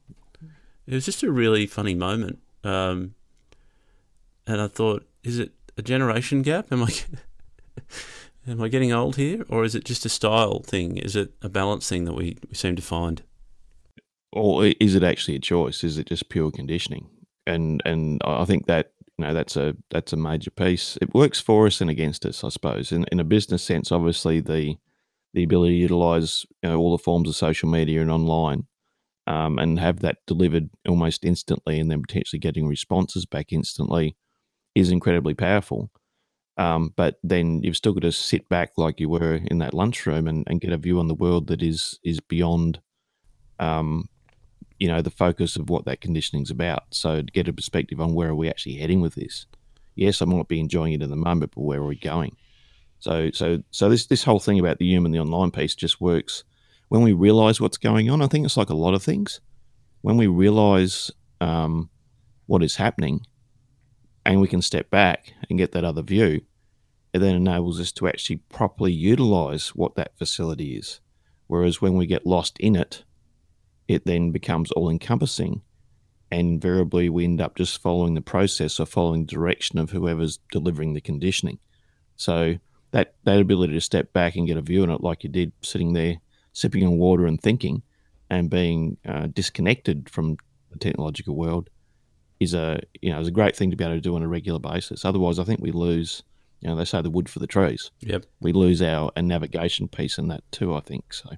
It 0.86 0.94
was 0.94 1.04
just 1.04 1.22
a 1.22 1.30
really 1.30 1.66
funny 1.66 1.94
moment. 1.94 2.38
Um, 2.64 3.14
and 4.46 4.60
I 4.60 4.68
thought, 4.68 5.06
is 5.24 5.38
it 5.38 5.52
a 5.76 5.82
generation 5.82 6.42
gap? 6.42 6.72
Am 6.72 6.84
I 6.84 6.88
am 8.48 8.62
I 8.62 8.68
getting 8.68 8.92
old 8.92 9.16
here, 9.16 9.44
or 9.48 9.64
is 9.64 9.74
it 9.74 9.84
just 9.84 10.06
a 10.06 10.08
style 10.08 10.60
thing? 10.60 10.96
Is 10.96 11.14
it 11.16 11.32
a 11.42 11.48
balance 11.48 11.88
thing 11.88 12.04
that 12.04 12.14
we, 12.14 12.36
we 12.48 12.54
seem 12.54 12.76
to 12.76 12.82
find? 12.82 13.22
Or 14.32 14.64
is 14.64 14.94
it 14.94 15.02
actually 15.02 15.36
a 15.36 15.40
choice? 15.40 15.84
Is 15.84 15.98
it 15.98 16.06
just 16.06 16.28
pure 16.28 16.50
conditioning? 16.50 17.08
And 17.46 17.82
and 17.84 18.20
I 18.24 18.44
think 18.44 18.66
that 18.66 18.92
you 19.16 19.24
know 19.24 19.34
that's 19.34 19.56
a 19.56 19.76
that's 19.90 20.12
a 20.12 20.16
major 20.16 20.50
piece. 20.50 20.98
It 21.00 21.14
works 21.14 21.40
for 21.40 21.66
us 21.66 21.80
and 21.80 21.90
against 21.90 22.26
us, 22.26 22.44
I 22.44 22.50
suppose. 22.50 22.92
In 22.92 23.04
in 23.10 23.20
a 23.20 23.24
business 23.24 23.62
sense, 23.62 23.90
obviously 23.90 24.40
the 24.40 24.76
the 25.34 25.44
ability 25.44 25.74
to 25.74 25.80
utilize 25.80 26.46
you 26.62 26.70
know, 26.70 26.78
all 26.78 26.92
the 26.96 27.02
forms 27.02 27.28
of 27.28 27.36
social 27.36 27.68
media 27.68 28.00
and 28.00 28.10
online, 28.10 28.66
um, 29.26 29.58
and 29.58 29.78
have 29.78 30.00
that 30.00 30.18
delivered 30.26 30.70
almost 30.86 31.24
instantly, 31.24 31.78
and 31.78 31.90
then 31.90 32.02
potentially 32.02 32.40
getting 32.40 32.66
responses 32.66 33.26
back 33.26 33.52
instantly, 33.52 34.16
is 34.74 34.90
incredibly 34.90 35.34
powerful. 35.34 35.90
Um, 36.58 36.92
but 36.96 37.20
then 37.22 37.62
you've 37.62 37.76
still 37.76 37.92
got 37.92 38.02
to 38.02 38.12
sit 38.12 38.48
back 38.48 38.72
like 38.76 38.98
you 38.98 39.08
were 39.08 39.34
in 39.46 39.58
that 39.58 39.74
lunchroom 39.74 40.26
and, 40.26 40.44
and 40.48 40.60
get 40.60 40.72
a 40.72 40.76
view 40.76 40.98
on 40.98 41.06
the 41.06 41.14
world 41.14 41.46
that 41.46 41.62
is 41.62 42.00
is 42.02 42.18
beyond 42.18 42.80
um, 43.60 44.08
you 44.78 44.88
know 44.88 45.00
the 45.00 45.10
focus 45.10 45.56
of 45.56 45.70
what 45.70 45.84
that 45.84 46.00
conditioning 46.00 46.42
is 46.42 46.50
about. 46.50 46.84
So 46.90 47.22
to 47.22 47.32
get 47.32 47.48
a 47.48 47.52
perspective 47.52 48.00
on 48.00 48.12
where 48.12 48.30
are 48.30 48.34
we 48.34 48.48
actually 48.48 48.74
heading 48.74 49.00
with 49.00 49.14
this. 49.14 49.46
Yes, 49.94 50.20
I 50.20 50.24
might 50.24 50.48
be 50.48 50.60
enjoying 50.60 50.92
it 50.92 51.02
in 51.02 51.10
the 51.10 51.16
moment, 51.16 51.52
but 51.54 51.62
where 51.62 51.80
are 51.80 51.86
we 51.86 51.96
going? 51.96 52.36
So 52.98 53.30
so 53.32 53.62
so 53.70 53.88
this 53.88 54.06
this 54.06 54.24
whole 54.24 54.40
thing 54.40 54.58
about 54.58 54.78
the 54.78 54.86
human, 54.86 55.12
the 55.12 55.20
online 55.20 55.52
piece, 55.52 55.76
just 55.76 56.00
works 56.00 56.42
when 56.88 57.02
we 57.02 57.12
realize 57.12 57.60
what's 57.60 57.76
going 57.76 58.10
on. 58.10 58.20
I 58.20 58.26
think 58.26 58.44
it's 58.44 58.56
like 58.56 58.70
a 58.70 58.74
lot 58.74 58.94
of 58.94 59.02
things. 59.02 59.40
When 60.00 60.16
we 60.16 60.26
realize 60.26 61.10
um, 61.40 61.90
what 62.46 62.62
is 62.62 62.76
happening, 62.76 63.20
and 64.24 64.40
we 64.40 64.48
can 64.48 64.62
step 64.62 64.90
back 64.90 65.32
and 65.48 65.58
get 65.58 65.72
that 65.72 65.84
other 65.84 66.02
view, 66.02 66.42
it 67.18 67.26
then 67.26 67.34
enables 67.34 67.80
us 67.80 67.92
to 67.92 68.08
actually 68.08 68.36
properly 68.48 68.92
utilize 68.92 69.68
what 69.70 69.94
that 69.96 70.16
facility 70.16 70.76
is. 70.76 71.00
Whereas 71.46 71.80
when 71.80 71.94
we 71.94 72.06
get 72.06 72.26
lost 72.26 72.58
in 72.58 72.76
it, 72.76 73.04
it 73.86 74.04
then 74.04 74.30
becomes 74.30 74.70
all 74.72 74.90
encompassing. 74.90 75.62
And 76.30 76.48
invariably, 76.48 77.08
we 77.08 77.24
end 77.24 77.40
up 77.40 77.56
just 77.56 77.80
following 77.80 78.14
the 78.14 78.20
process 78.20 78.78
or 78.78 78.86
following 78.86 79.24
the 79.24 79.32
direction 79.32 79.78
of 79.78 79.90
whoever's 79.90 80.38
delivering 80.52 80.92
the 80.92 81.00
conditioning. 81.00 81.58
So, 82.16 82.56
that, 82.90 83.14
that 83.24 83.40
ability 83.40 83.74
to 83.74 83.80
step 83.80 84.12
back 84.12 84.36
and 84.36 84.46
get 84.46 84.56
a 84.56 84.62
view 84.62 84.82
on 84.82 84.90
it, 84.90 85.02
like 85.02 85.22
you 85.22 85.28
did 85.28 85.52
sitting 85.62 85.92
there 85.92 86.16
sipping 86.52 86.86
on 86.86 86.98
water 86.98 87.26
and 87.26 87.40
thinking 87.40 87.82
and 88.30 88.50
being 88.50 88.96
uh, 89.06 89.26
disconnected 89.26 90.08
from 90.08 90.36
the 90.70 90.78
technological 90.78 91.34
world, 91.34 91.70
is 92.40 92.54
a 92.54 92.80
you 93.00 93.10
know 93.10 93.20
is 93.20 93.28
a 93.28 93.32
great 93.32 93.56
thing 93.56 93.70
to 93.70 93.76
be 93.76 93.84
able 93.84 93.94
to 93.94 94.00
do 94.00 94.14
on 94.14 94.22
a 94.22 94.28
regular 94.28 94.58
basis. 94.58 95.04
Otherwise, 95.04 95.38
I 95.38 95.44
think 95.44 95.60
we 95.60 95.72
lose. 95.72 96.22
You 96.60 96.68
know, 96.68 96.76
they 96.76 96.84
say 96.84 97.02
the 97.02 97.10
wood 97.10 97.28
for 97.28 97.38
the 97.38 97.46
trees. 97.46 97.90
Yep. 98.00 98.26
We 98.40 98.52
lose 98.52 98.82
our, 98.82 99.12
navigation 99.16 99.88
piece 99.88 100.18
in 100.18 100.28
that 100.28 100.42
too. 100.50 100.74
I 100.74 100.80
think 100.80 101.12
so. 101.12 101.30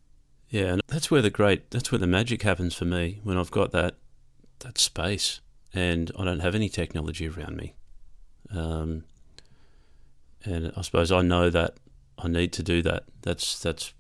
Yeah, 0.49 0.73
and 0.73 0.83
that's 0.89 1.11
where 1.11 1.23
the 1.23 1.31
great 1.31 1.71
that's 1.71 1.93
where 1.93 1.99
the 1.99 2.07
magic 2.07 2.43
happens 2.43 2.75
for 2.75 2.85
me 2.85 3.21
when 3.23 3.39
I've 3.39 3.51
got 3.51 3.71
that 3.73 3.97
that 4.61 4.79
space 4.79 5.41
and 5.73 6.11
I 6.19 6.25
don't 6.25 6.41
have 6.41 6.55
any 6.55 6.69
technology 6.69 7.29
around 7.29 7.57
me. 7.57 7.75
Um, 8.51 9.05
and 10.45 10.73
I 10.77 10.83
suppose 10.83 11.13
I 11.13 11.23
know 11.23 11.51
that 11.51 11.75
I 12.19 12.29
need 12.29 12.53
to 12.55 12.63
do 12.63 12.83
that. 12.83 13.05
That's 13.23 13.61
that's 13.61 13.93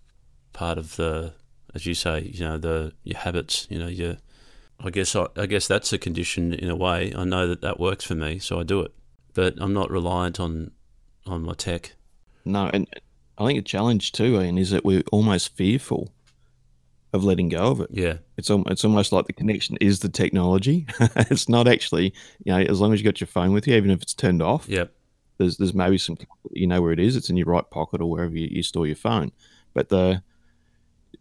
part 0.52 0.78
of 0.78 0.96
the, 0.96 1.34
as 1.74 1.86
you 1.86 1.94
say, 1.94 2.30
you 2.32 2.44
know, 2.44 2.58
the 2.58 2.92
your 3.04 3.18
habits. 3.18 3.66
You 3.70 3.78
know, 3.78 3.88
your. 3.88 4.16
I 4.82 4.88
guess 4.88 5.14
I, 5.14 5.26
I 5.36 5.44
guess 5.44 5.68
that's 5.68 5.92
a 5.92 5.98
condition 5.98 6.54
in 6.54 6.70
a 6.70 6.76
way. 6.76 7.12
I 7.14 7.24
know 7.24 7.46
that 7.46 7.60
that 7.60 7.78
works 7.78 8.04
for 8.04 8.14
me, 8.14 8.38
so 8.38 8.58
I 8.58 8.62
do 8.62 8.80
it. 8.80 8.92
But 9.34 9.54
I'm 9.58 9.74
not 9.74 9.90
reliant 9.90 10.40
on 10.40 10.70
on 11.26 11.42
my 11.42 11.54
tech. 11.54 11.92
No, 12.44 12.70
and 12.72 12.88
I 13.38 13.46
think 13.46 13.58
a 13.58 13.62
challenge 13.62 14.12
too, 14.12 14.40
Ian, 14.40 14.58
is 14.58 14.70
that 14.70 14.84
we're 14.84 15.02
almost 15.12 15.56
fearful 15.56 16.12
of 17.12 17.24
letting 17.24 17.48
go 17.48 17.70
of 17.70 17.80
it. 17.80 17.90
Yeah, 17.90 18.18
it's 18.36 18.50
it's 18.50 18.84
almost 18.84 19.12
like 19.12 19.26
the 19.26 19.32
connection 19.32 19.76
is 19.80 20.00
the 20.00 20.08
technology. 20.08 20.86
it's 21.00 21.48
not 21.48 21.66
actually, 21.68 22.14
you 22.44 22.52
know, 22.52 22.60
as 22.60 22.80
long 22.80 22.92
as 22.92 23.00
you 23.00 23.04
got 23.04 23.20
your 23.20 23.28
phone 23.28 23.52
with 23.52 23.66
you, 23.66 23.74
even 23.76 23.90
if 23.90 24.02
it's 24.02 24.14
turned 24.14 24.42
off. 24.42 24.68
Yep. 24.68 24.92
There's 25.38 25.56
there's 25.56 25.74
maybe 25.74 25.98
some 25.98 26.18
you 26.52 26.66
know 26.66 26.82
where 26.82 26.92
it 26.92 27.00
is. 27.00 27.16
It's 27.16 27.30
in 27.30 27.36
your 27.36 27.46
right 27.46 27.68
pocket 27.70 28.00
or 28.00 28.10
wherever 28.10 28.36
you, 28.36 28.48
you 28.50 28.62
store 28.62 28.86
your 28.86 28.96
phone. 28.96 29.32
But 29.72 29.88
the 29.88 30.22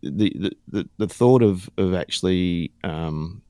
the 0.02 0.52
the, 0.68 0.90
the 0.98 1.08
thought 1.08 1.42
of 1.42 1.70
of 1.78 1.94
actually 1.94 2.72
um, 2.84 3.42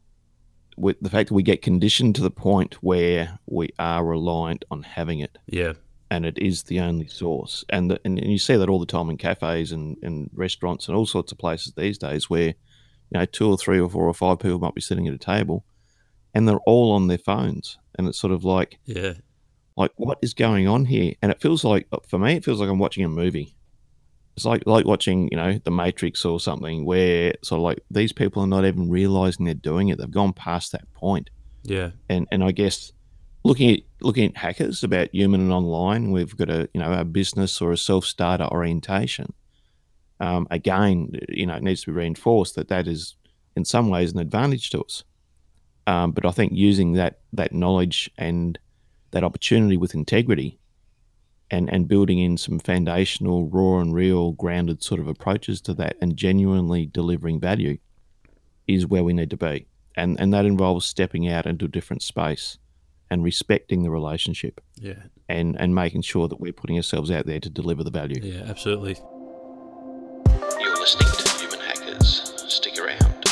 with 0.77 0.97
the 1.01 1.09
fact 1.09 1.29
that 1.29 1.35
we 1.35 1.43
get 1.43 1.61
conditioned 1.61 2.15
to 2.15 2.21
the 2.21 2.31
point 2.31 2.75
where 2.81 3.39
we 3.47 3.69
are 3.79 4.05
reliant 4.05 4.63
on 4.71 4.83
having 4.83 5.19
it. 5.19 5.37
Yeah. 5.47 5.73
And 6.11 6.25
it 6.25 6.37
is 6.39 6.63
the 6.63 6.79
only 6.79 7.07
source. 7.07 7.63
And, 7.69 7.91
the, 7.91 7.99
and, 8.03 8.17
and 8.17 8.31
you 8.31 8.39
see 8.39 8.55
that 8.55 8.69
all 8.69 8.79
the 8.79 8.85
time 8.85 9.09
in 9.09 9.17
cafes 9.17 9.71
and, 9.71 9.95
and 10.01 10.29
restaurants 10.33 10.87
and 10.87 10.97
all 10.97 11.05
sorts 11.05 11.31
of 11.31 11.37
places 11.37 11.73
these 11.73 11.97
days 11.99 12.29
where, 12.29 12.47
you 12.47 13.19
know, 13.19 13.25
two 13.25 13.49
or 13.49 13.57
three 13.57 13.79
or 13.79 13.89
four 13.89 14.07
or 14.07 14.13
five 14.13 14.39
people 14.39 14.59
might 14.59 14.73
be 14.73 14.81
sitting 14.81 15.07
at 15.07 15.13
a 15.13 15.19
table 15.19 15.65
and 16.33 16.47
they're 16.47 16.57
all 16.65 16.91
on 16.91 17.07
their 17.07 17.19
phones. 17.19 17.77
And 17.97 18.07
it's 18.07 18.19
sort 18.19 18.33
of 18.33 18.43
like, 18.43 18.79
yeah, 18.85 19.13
like 19.77 19.91
what 19.97 20.19
is 20.21 20.33
going 20.33 20.67
on 20.67 20.85
here? 20.85 21.13
And 21.21 21.31
it 21.31 21.41
feels 21.41 21.63
like, 21.63 21.87
uh, 21.91 21.97
for 22.07 22.17
me, 22.19 22.35
it 22.35 22.45
feels 22.45 22.59
like 22.59 22.69
I'm 22.69 22.79
watching 22.79 23.05
a 23.05 23.09
movie. 23.09 23.55
It's 24.35 24.45
like 24.45 24.63
like 24.65 24.85
watching, 24.85 25.27
you 25.31 25.37
know, 25.37 25.59
The 25.63 25.71
Matrix 25.71 26.23
or 26.23 26.39
something, 26.39 26.85
where 26.85 27.33
sort 27.43 27.59
of 27.59 27.63
like 27.63 27.79
these 27.91 28.13
people 28.13 28.41
are 28.41 28.47
not 28.47 28.65
even 28.65 28.89
realizing 28.89 29.45
they're 29.45 29.53
doing 29.53 29.89
it. 29.89 29.97
They've 29.97 30.09
gone 30.09 30.33
past 30.33 30.71
that 30.71 30.91
point. 30.93 31.29
Yeah. 31.63 31.91
And 32.07 32.25
and 32.31 32.43
I 32.43 32.51
guess 32.51 32.93
looking 33.43 33.71
at 33.71 33.79
looking 34.01 34.25
at 34.25 34.37
hackers 34.37 34.83
about 34.83 35.13
human 35.13 35.41
and 35.41 35.51
online, 35.51 36.11
we've 36.11 36.35
got 36.35 36.49
a 36.49 36.69
you 36.73 36.81
know 36.81 36.91
a 36.93 37.05
business 37.05 37.61
or 37.61 37.71
a 37.71 37.77
self 37.77 38.05
starter 38.05 38.45
orientation. 38.45 39.33
Um, 40.19 40.47
again, 40.51 41.11
you 41.29 41.45
know, 41.45 41.55
it 41.55 41.63
needs 41.63 41.81
to 41.81 41.91
be 41.91 41.97
reinforced 41.97 42.55
that 42.55 42.67
that 42.67 42.87
is 42.87 43.15
in 43.55 43.65
some 43.65 43.89
ways 43.89 44.11
an 44.11 44.19
advantage 44.19 44.69
to 44.71 44.81
us. 44.81 45.03
Um, 45.87 46.11
but 46.11 46.25
I 46.25 46.31
think 46.31 46.53
using 46.53 46.93
that 46.93 47.19
that 47.33 47.53
knowledge 47.53 48.11
and 48.17 48.59
that 49.11 49.23
opportunity 49.23 49.77
with 49.77 49.95
integrity 49.95 50.59
and 51.49 51.69
and 51.71 51.87
building 51.87 52.19
in 52.19 52.37
some 52.37 52.59
foundational, 52.59 53.47
raw 53.47 53.79
and 53.79 53.93
real, 53.93 54.33
grounded 54.33 54.83
sort 54.83 54.99
of 54.99 55.07
approaches 55.07 55.61
to 55.61 55.73
that, 55.75 55.95
and 56.01 56.15
genuinely 56.15 56.85
delivering 56.85 57.39
value, 57.39 57.77
is 58.67 58.85
where 58.85 59.03
we 59.03 59.13
need 59.13 59.29
to 59.31 59.37
be, 59.37 59.65
and 59.95 60.19
and 60.19 60.33
that 60.33 60.45
involves 60.45 60.85
stepping 60.85 61.27
out 61.27 61.45
into 61.45 61.65
a 61.65 61.69
different 61.69 62.03
space, 62.03 62.59
and 63.09 63.23
respecting 63.23 63.83
the 63.83 63.89
relationship, 63.89 64.61
yeah, 64.75 65.03
and 65.27 65.59
and 65.59 65.73
making 65.73 66.01
sure 66.01 66.27
that 66.27 66.39
we're 66.39 66.53
putting 66.53 66.77
ourselves 66.77 67.09
out 67.11 67.25
there 67.25 67.39
to 67.39 67.49
deliver 67.49 67.83
the 67.83 67.91
value. 67.91 68.21
Yeah, 68.21 68.43
absolutely. 68.47 68.97
You're 70.59 70.79
listening 70.79 71.11
to 71.11 71.39
Human 71.39 71.59
Hackers. 71.59 72.33
Stick 72.47 72.77
around. 72.79 73.25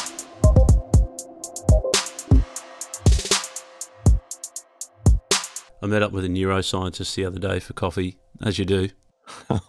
I 5.81 5.85
met 5.85 6.01
up 6.01 6.11
with 6.11 6.25
a 6.25 6.29
neuroscientist 6.29 7.15
the 7.15 7.25
other 7.25 7.39
day 7.39 7.59
for 7.59 7.73
coffee, 7.73 8.17
as 8.41 8.57
you 8.57 8.65
do. 8.65 8.89
and 9.49 9.59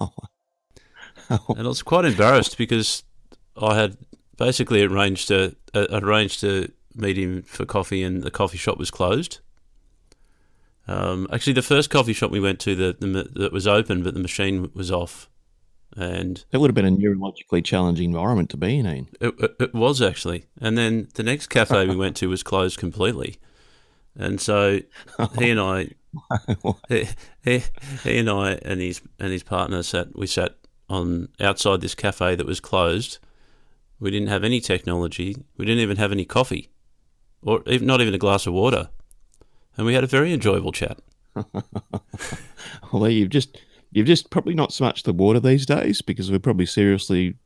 I 1.30 1.62
was 1.62 1.82
quite 1.82 2.06
embarrassed 2.06 2.56
because 2.56 3.02
I 3.60 3.76
had 3.76 3.96
basically 4.36 4.82
arranged 4.82 5.28
to 5.28 5.54
uh, 5.74 5.86
arranged 5.90 6.40
to 6.40 6.72
meet 6.94 7.18
him 7.18 7.42
for 7.42 7.66
coffee, 7.66 8.02
and 8.02 8.22
the 8.22 8.30
coffee 8.30 8.58
shop 8.58 8.78
was 8.78 8.90
closed. 8.90 9.40
Um, 10.88 11.28
actually, 11.30 11.52
the 11.52 11.62
first 11.62 11.90
coffee 11.90 12.14
shop 12.14 12.30
we 12.30 12.40
went 12.40 12.60
to 12.60 12.74
that 12.76 13.00
that 13.00 13.52
was 13.52 13.66
open, 13.66 14.02
but 14.02 14.14
the 14.14 14.20
machine 14.20 14.70
was 14.74 14.90
off, 14.90 15.28
and 15.94 16.42
it 16.50 16.58
would 16.58 16.70
have 16.70 16.74
been 16.74 16.86
a 16.86 16.90
neurologically 16.90 17.62
challenging 17.62 18.10
environment 18.10 18.48
to 18.50 18.56
be 18.56 18.78
in. 18.78 18.86
It, 18.86 19.06
it, 19.20 19.56
it 19.60 19.74
was 19.74 20.00
actually, 20.00 20.46
and 20.60 20.78
then 20.78 21.08
the 21.14 21.22
next 21.22 21.48
cafe 21.48 21.86
we 21.86 21.94
went 21.94 22.16
to 22.16 22.30
was 22.30 22.42
closed 22.42 22.78
completely, 22.78 23.36
and 24.16 24.40
so 24.40 24.80
he 25.36 25.50
and 25.50 25.60
I 25.60 25.90
he, 26.88 27.08
he, 27.44 27.62
he 28.02 28.18
and 28.18 28.30
I 28.30 28.52
and 28.62 28.80
his 28.80 29.02
and 29.18 29.30
his 29.30 29.42
partner 29.42 29.82
sat. 29.82 30.16
We 30.16 30.26
sat 30.26 30.56
on 30.88 31.28
outside 31.38 31.82
this 31.82 31.94
cafe 31.94 32.34
that 32.34 32.46
was 32.46 32.60
closed. 32.60 33.18
We 34.00 34.10
didn't 34.10 34.28
have 34.28 34.44
any 34.44 34.60
technology. 34.60 35.36
We 35.58 35.66
didn't 35.66 35.82
even 35.82 35.98
have 35.98 36.12
any 36.12 36.24
coffee, 36.24 36.70
or 37.42 37.62
even, 37.66 37.86
not 37.86 38.00
even 38.00 38.14
a 38.14 38.18
glass 38.18 38.46
of 38.46 38.54
water, 38.54 38.88
and 39.78 39.86
we 39.86 39.94
had 39.94 40.04
a 40.04 40.08
very 40.08 40.32
enjoyable 40.32 40.72
chat. 40.72 40.98
well, 42.92 43.08
you've 43.08 43.30
just 43.30 43.58
you've 43.92 44.06
just 44.06 44.28
probably 44.28 44.54
not 44.54 44.72
so 44.72 44.84
much 44.84 45.04
the 45.04 45.12
water 45.12 45.40
these 45.40 45.64
days 45.64 46.02
because 46.02 46.30
we're 46.30 46.38
probably 46.40 46.66
seriously 46.66 47.36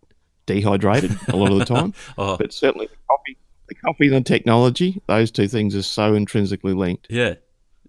dehydrated 0.47 1.17
a 1.29 1.37
lot 1.37 1.53
of 1.53 1.59
the 1.59 1.65
time. 1.65 1.95
oh. 2.19 2.37
But 2.37 2.53
certainly 2.53 2.87
the 2.87 2.97
coffee, 3.09 3.37
the 3.69 3.75
coffee 3.75 4.07
and 4.07 4.17
the 4.17 4.21
technology, 4.29 5.03
those 5.07 5.31
two 5.31 5.47
things 5.47 5.77
are 5.77 5.83
so 5.83 6.15
intrinsically 6.15 6.73
linked. 6.73 7.07
Yeah, 7.11 7.35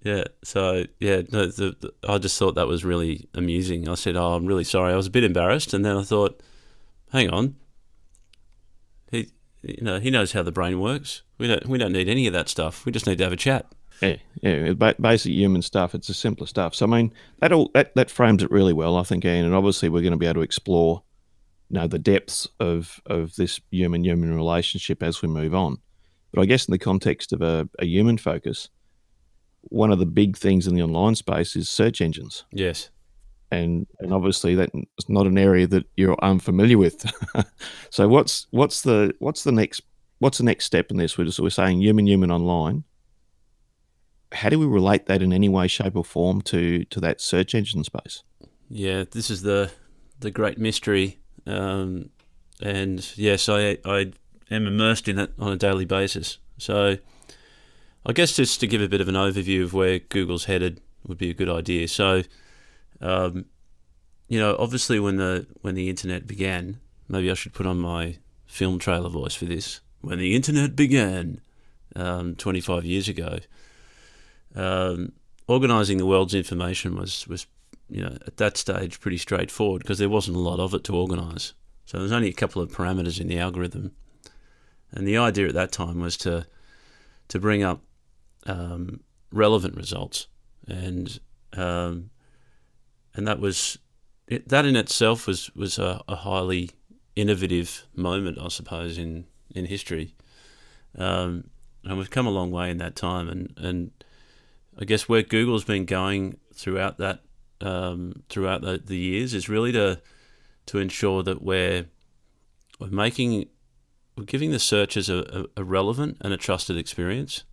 yeah. 0.03 0.25
So 0.43 0.85
yeah, 0.99 1.21
no, 1.31 1.47
the, 1.47 1.75
the, 1.79 1.93
I 2.07 2.17
just 2.17 2.37
thought 2.37 2.55
that 2.55 2.67
was 2.67 2.83
really 2.83 3.29
amusing. 3.33 3.87
I 3.87 3.95
said, 3.95 4.17
"Oh, 4.17 4.33
I'm 4.33 4.45
really 4.45 4.65
sorry." 4.65 4.91
I 4.91 4.97
was 4.97 5.07
a 5.07 5.11
bit 5.11 5.23
embarrassed, 5.23 5.73
and 5.73 5.85
then 5.85 5.95
I 5.95 6.03
thought, 6.03 6.43
"Hang 7.13 7.29
on, 7.29 7.55
he, 9.09 9.29
you 9.61 9.83
know, 9.83 10.01
he 10.01 10.11
knows 10.11 10.33
how 10.33 10.43
the 10.43 10.51
brain 10.51 10.81
works. 10.81 11.21
We 11.37 11.47
don't, 11.47 11.65
we 11.65 11.77
don't 11.77 11.93
need 11.93 12.09
any 12.09 12.27
of 12.27 12.33
that 12.33 12.49
stuff. 12.49 12.85
We 12.85 12.91
just 12.91 13.07
need 13.07 13.19
to 13.19 13.23
have 13.23 13.33
a 13.33 13.37
chat." 13.37 13.67
Yeah, 14.03 14.17
yeah, 14.41 14.93
basic 14.99 15.31
human 15.31 15.61
stuff. 15.61 15.95
It's 15.95 16.07
the 16.07 16.13
simpler 16.13 16.47
stuff. 16.47 16.75
So 16.75 16.85
I 16.85 16.89
mean, 16.89 17.13
that 17.39 17.53
all 17.53 17.71
that 17.73 17.95
that 17.95 18.11
frames 18.11 18.43
it 18.43 18.51
really 18.51 18.73
well, 18.73 18.97
I 18.97 19.03
think, 19.03 19.23
Ian. 19.23 19.45
And 19.45 19.55
obviously, 19.55 19.89
we're 19.89 20.01
going 20.01 20.11
to 20.11 20.17
be 20.17 20.25
able 20.25 20.35
to 20.35 20.41
explore, 20.41 21.03
you 21.69 21.79
know, 21.79 21.87
the 21.87 21.99
depths 21.99 22.47
of 22.59 23.01
of 23.05 23.35
this 23.35 23.61
human 23.71 24.03
human 24.03 24.35
relationship 24.35 25.01
as 25.01 25.21
we 25.21 25.29
move 25.29 25.55
on. 25.55 25.77
But 26.33 26.41
I 26.41 26.45
guess 26.45 26.67
in 26.67 26.73
the 26.73 26.79
context 26.79 27.31
of 27.31 27.41
a, 27.41 27.69
a 27.79 27.85
human 27.85 28.17
focus, 28.17 28.69
one 29.61 29.91
of 29.91 29.99
the 29.99 30.05
big 30.05 30.35
things 30.35 30.67
in 30.67 30.75
the 30.75 30.81
online 30.81 31.15
space 31.15 31.55
is 31.55 31.69
search 31.69 32.01
engines. 32.01 32.43
Yes. 32.51 32.89
And 33.51 33.87
and 33.99 34.11
obviously 34.11 34.55
that's 34.55 34.73
not 35.07 35.27
an 35.27 35.37
area 35.37 35.67
that 35.67 35.85
you're 35.95 36.17
unfamiliar 36.21 36.77
with. 36.77 37.05
so 37.89 38.07
what's 38.07 38.47
what's 38.49 38.81
the 38.81 39.13
what's 39.19 39.43
the 39.43 39.51
next 39.51 39.81
what's 40.19 40.39
the 40.39 40.43
next 40.43 40.65
step 40.65 40.91
in 40.91 40.97
this? 40.97 41.17
We're 41.17 41.25
just 41.25 41.39
we're 41.39 41.49
saying 41.51 41.81
human 41.81 42.07
human 42.07 42.31
online. 42.31 42.83
How 44.33 44.49
do 44.49 44.59
we 44.59 44.65
relate 44.65 45.05
that 45.05 45.21
in 45.21 45.31
any 45.31 45.49
way, 45.49 45.67
shape, 45.67 45.95
or 45.95 46.03
form 46.03 46.41
to 46.43 46.83
to 46.85 46.99
that 46.99 47.21
search 47.21 47.55
engine 47.55 47.83
space? 47.83 48.23
Yeah, 48.69 49.03
this 49.09 49.29
is 49.29 49.41
the 49.43 49.71
the 50.19 50.31
great 50.31 50.57
mystery. 50.57 51.19
Um, 51.45 52.09
and 52.61 53.07
yes, 53.17 53.49
I 53.49 53.77
I 53.85 54.11
am 54.49 54.67
immersed 54.67 55.07
in 55.07 55.19
it 55.19 55.33
on 55.39 55.51
a 55.51 55.57
daily 55.57 55.85
basis. 55.85 56.37
So 56.57 56.97
I 58.05 58.13
guess 58.13 58.35
just 58.35 58.59
to 58.59 58.67
give 58.67 58.81
a 58.81 58.89
bit 58.89 59.01
of 59.01 59.07
an 59.07 59.15
overview 59.15 59.63
of 59.63 59.73
where 59.73 59.99
Google's 59.99 60.45
headed 60.45 60.81
would 61.07 61.17
be 61.17 61.29
a 61.29 61.33
good 61.33 61.49
idea. 61.49 61.87
So, 61.87 62.23
um, 63.01 63.45
you 64.27 64.39
know, 64.39 64.55
obviously 64.59 64.99
when 64.99 65.17
the 65.17 65.47
when 65.61 65.75
the 65.75 65.89
internet 65.89 66.27
began, 66.27 66.79
maybe 67.07 67.31
I 67.31 67.33
should 67.33 67.53
put 67.53 67.65
on 67.65 67.79
my 67.79 68.17
film 68.45 68.79
trailer 68.79 69.09
voice 69.09 69.35
for 69.35 69.45
this. 69.45 69.81
When 70.01 70.19
the 70.19 70.35
internet 70.35 70.75
began, 70.75 71.39
um, 71.95 72.35
25 72.35 72.83
years 72.83 73.07
ago, 73.07 73.39
um, 74.55 75.13
organizing 75.47 75.97
the 75.97 76.05
world's 76.05 76.33
information 76.33 76.95
was 76.95 77.27
was 77.27 77.47
you 77.89 78.01
know 78.01 78.17
at 78.25 78.37
that 78.37 78.57
stage 78.57 78.99
pretty 78.99 79.17
straightforward 79.17 79.81
because 79.81 79.99
there 79.99 80.09
wasn't 80.09 80.37
a 80.37 80.39
lot 80.39 80.59
of 80.59 80.73
it 80.73 80.83
to 80.85 80.95
organize. 80.95 81.53
So 81.85 81.99
there's 81.99 82.11
only 82.11 82.29
a 82.29 82.33
couple 82.33 82.61
of 82.61 82.71
parameters 82.71 83.19
in 83.19 83.27
the 83.27 83.39
algorithm, 83.39 83.91
and 84.91 85.07
the 85.07 85.17
idea 85.17 85.47
at 85.47 85.53
that 85.53 85.71
time 85.71 85.99
was 85.99 86.17
to 86.17 86.45
to 87.27 87.39
bring 87.39 87.63
up 87.63 87.81
um, 88.45 89.01
relevant 89.31 89.75
results, 89.75 90.27
and 90.67 91.19
um, 91.53 92.09
and 93.15 93.27
that 93.27 93.39
was 93.39 93.77
it, 94.27 94.47
that 94.49 94.65
in 94.65 94.75
itself 94.75 95.27
was 95.27 95.53
was 95.55 95.77
a, 95.77 96.01
a, 96.07 96.15
highly 96.15 96.71
innovative 97.15 97.85
moment, 97.95 98.37
I 98.39 98.47
suppose, 98.47 98.97
in 98.97 99.25
in 99.53 99.65
history. 99.65 100.15
Um, 100.97 101.49
and 101.83 101.97
we've 101.97 102.09
come 102.09 102.27
a 102.27 102.31
long 102.31 102.51
way 102.51 102.69
in 102.69 102.77
that 102.77 102.95
time, 102.95 103.27
and 103.29 103.53
and 103.57 103.91
I 104.79 104.85
guess 104.85 105.07
where 105.07 105.21
Google's 105.21 105.63
been 105.63 105.85
going 105.85 106.37
throughout 106.53 106.97
that 106.97 107.21
um, 107.61 108.23
throughout 108.29 108.61
the, 108.61 108.81
the 108.83 108.97
years 108.97 109.33
is 109.33 109.47
really 109.47 109.71
to 109.71 110.01
to 110.67 110.79
ensure 110.79 111.23
that 111.23 111.41
we're 111.41 111.85
we're 112.79 112.87
making 112.87 113.47
we're 114.17 114.25
giving 114.25 114.51
the 114.51 114.59
searchers 114.59 115.09
a, 115.09 115.45
a, 115.57 115.63
relevant 115.63 116.17
and 116.21 116.33
a 116.33 116.37
trusted 116.37 116.77
experience, 116.77 117.43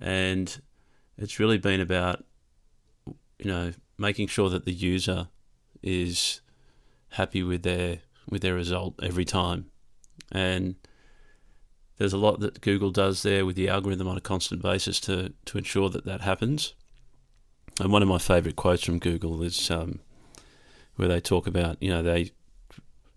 and 0.00 0.60
it's 1.18 1.38
really 1.38 1.58
been 1.58 1.80
about 1.80 2.24
you 3.38 3.50
know 3.50 3.72
making 3.98 4.28
sure 4.28 4.48
that 4.48 4.64
the 4.64 4.72
user 4.72 5.28
is 5.82 6.40
happy 7.10 7.42
with 7.42 7.62
their 7.62 8.00
with 8.28 8.42
their 8.42 8.54
result 8.54 8.94
every 9.02 9.24
time, 9.24 9.66
and 10.30 10.76
there's 11.98 12.12
a 12.12 12.18
lot 12.18 12.40
that 12.40 12.60
Google 12.60 12.90
does 12.90 13.22
there 13.22 13.46
with 13.46 13.56
the 13.56 13.68
algorithm 13.68 14.08
on 14.08 14.16
a 14.16 14.20
constant 14.20 14.62
basis 14.62 15.00
to 15.00 15.32
to 15.46 15.58
ensure 15.58 15.88
that 15.90 16.04
that 16.04 16.20
happens. 16.20 16.74
And 17.80 17.92
one 17.92 18.02
of 18.02 18.08
my 18.08 18.18
favourite 18.18 18.56
quotes 18.56 18.84
from 18.84 18.98
Google 18.98 19.42
is 19.42 19.70
um, 19.70 20.00
where 20.96 21.08
they 21.08 21.20
talk 21.20 21.46
about 21.46 21.82
you 21.82 21.90
know 21.90 22.02
they 22.02 22.32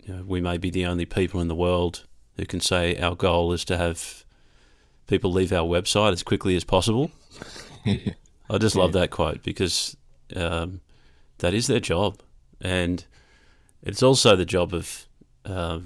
you 0.03 0.15
know, 0.15 0.24
we 0.25 0.41
may 0.41 0.57
be 0.57 0.69
the 0.69 0.86
only 0.86 1.05
people 1.05 1.41
in 1.41 1.48
the 1.48 1.55
world 1.55 2.05
who 2.38 2.45
can 2.45 2.59
say 2.59 2.98
our 2.98 3.15
goal 3.15 3.51
is 3.53 3.65
to 3.65 3.77
have 3.77 4.24
people 5.07 5.31
leave 5.31 5.51
our 5.51 5.67
website 5.67 6.13
as 6.13 6.24
quickly 6.24 6.55
as 6.55 6.63
possible. 6.63 7.12
I 7.86 8.57
just 8.57 8.75
love 8.75 8.93
that 8.93 9.12
quote 9.12 9.43
because 9.43 9.95
um, 10.36 10.81
that 11.39 11.53
is 11.53 11.67
their 11.67 11.79
job, 11.79 12.19
and 12.62 13.05
it's 13.83 14.01
also 14.01 14.36
the 14.36 14.45
job 14.45 14.74
of 14.74 15.07
uh, 15.45 15.79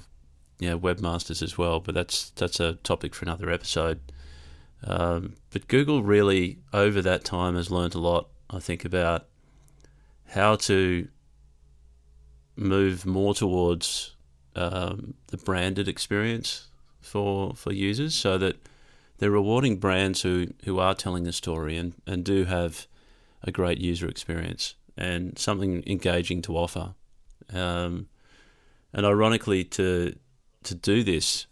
you 0.64 0.70
know 0.70 0.80
webmasters 0.80 1.42
as 1.42 1.58
well. 1.58 1.80
But 1.80 1.94
that's 1.96 2.30
that's 2.32 2.60
a 2.60 2.74
topic 2.76 3.14
for 3.14 3.26
another 3.26 3.50
episode. 3.50 4.00
Um, 4.86 5.36
but 5.52 5.68
Google 5.68 6.04
really, 6.04 6.60
over 6.72 7.02
that 7.02 7.24
time, 7.24 7.56
has 7.56 7.70
learned 7.70 7.96
a 7.96 8.00
lot. 8.00 8.30
I 8.50 8.60
think 8.60 8.86
about 8.86 9.26
how 10.28 10.56
to 10.56 11.08
move 12.56 13.06
more 13.06 13.34
towards 13.34 14.16
um, 14.56 15.16
the 15.28 15.38
branded 15.38 15.88
experience 15.88 16.68
for 17.02 17.54
for 17.56 17.74
users, 17.74 18.16
so 18.16 18.38
that 18.38 18.56
they're 19.18 19.32
rewarding 19.32 19.78
brands 19.78 20.22
who, 20.22 20.48
who 20.66 20.80
are 20.80 20.96
telling 20.96 21.24
the 21.24 21.32
story 21.32 21.78
and, 21.78 21.94
and 22.06 22.26
do 22.26 22.46
have 22.46 22.88
a 23.44 23.52
great 23.52 23.78
user 23.78 24.08
experience 24.08 24.76
and 24.98 25.38
something 25.38 25.84
engaging 25.88 26.42
to 26.42 26.58
offer. 26.58 26.94
Um, 27.54 28.08
and 28.94 29.06
ironically, 29.06 29.64
to 29.66 30.16
to 30.66 30.76
do 30.76 31.04
this, 31.04 31.48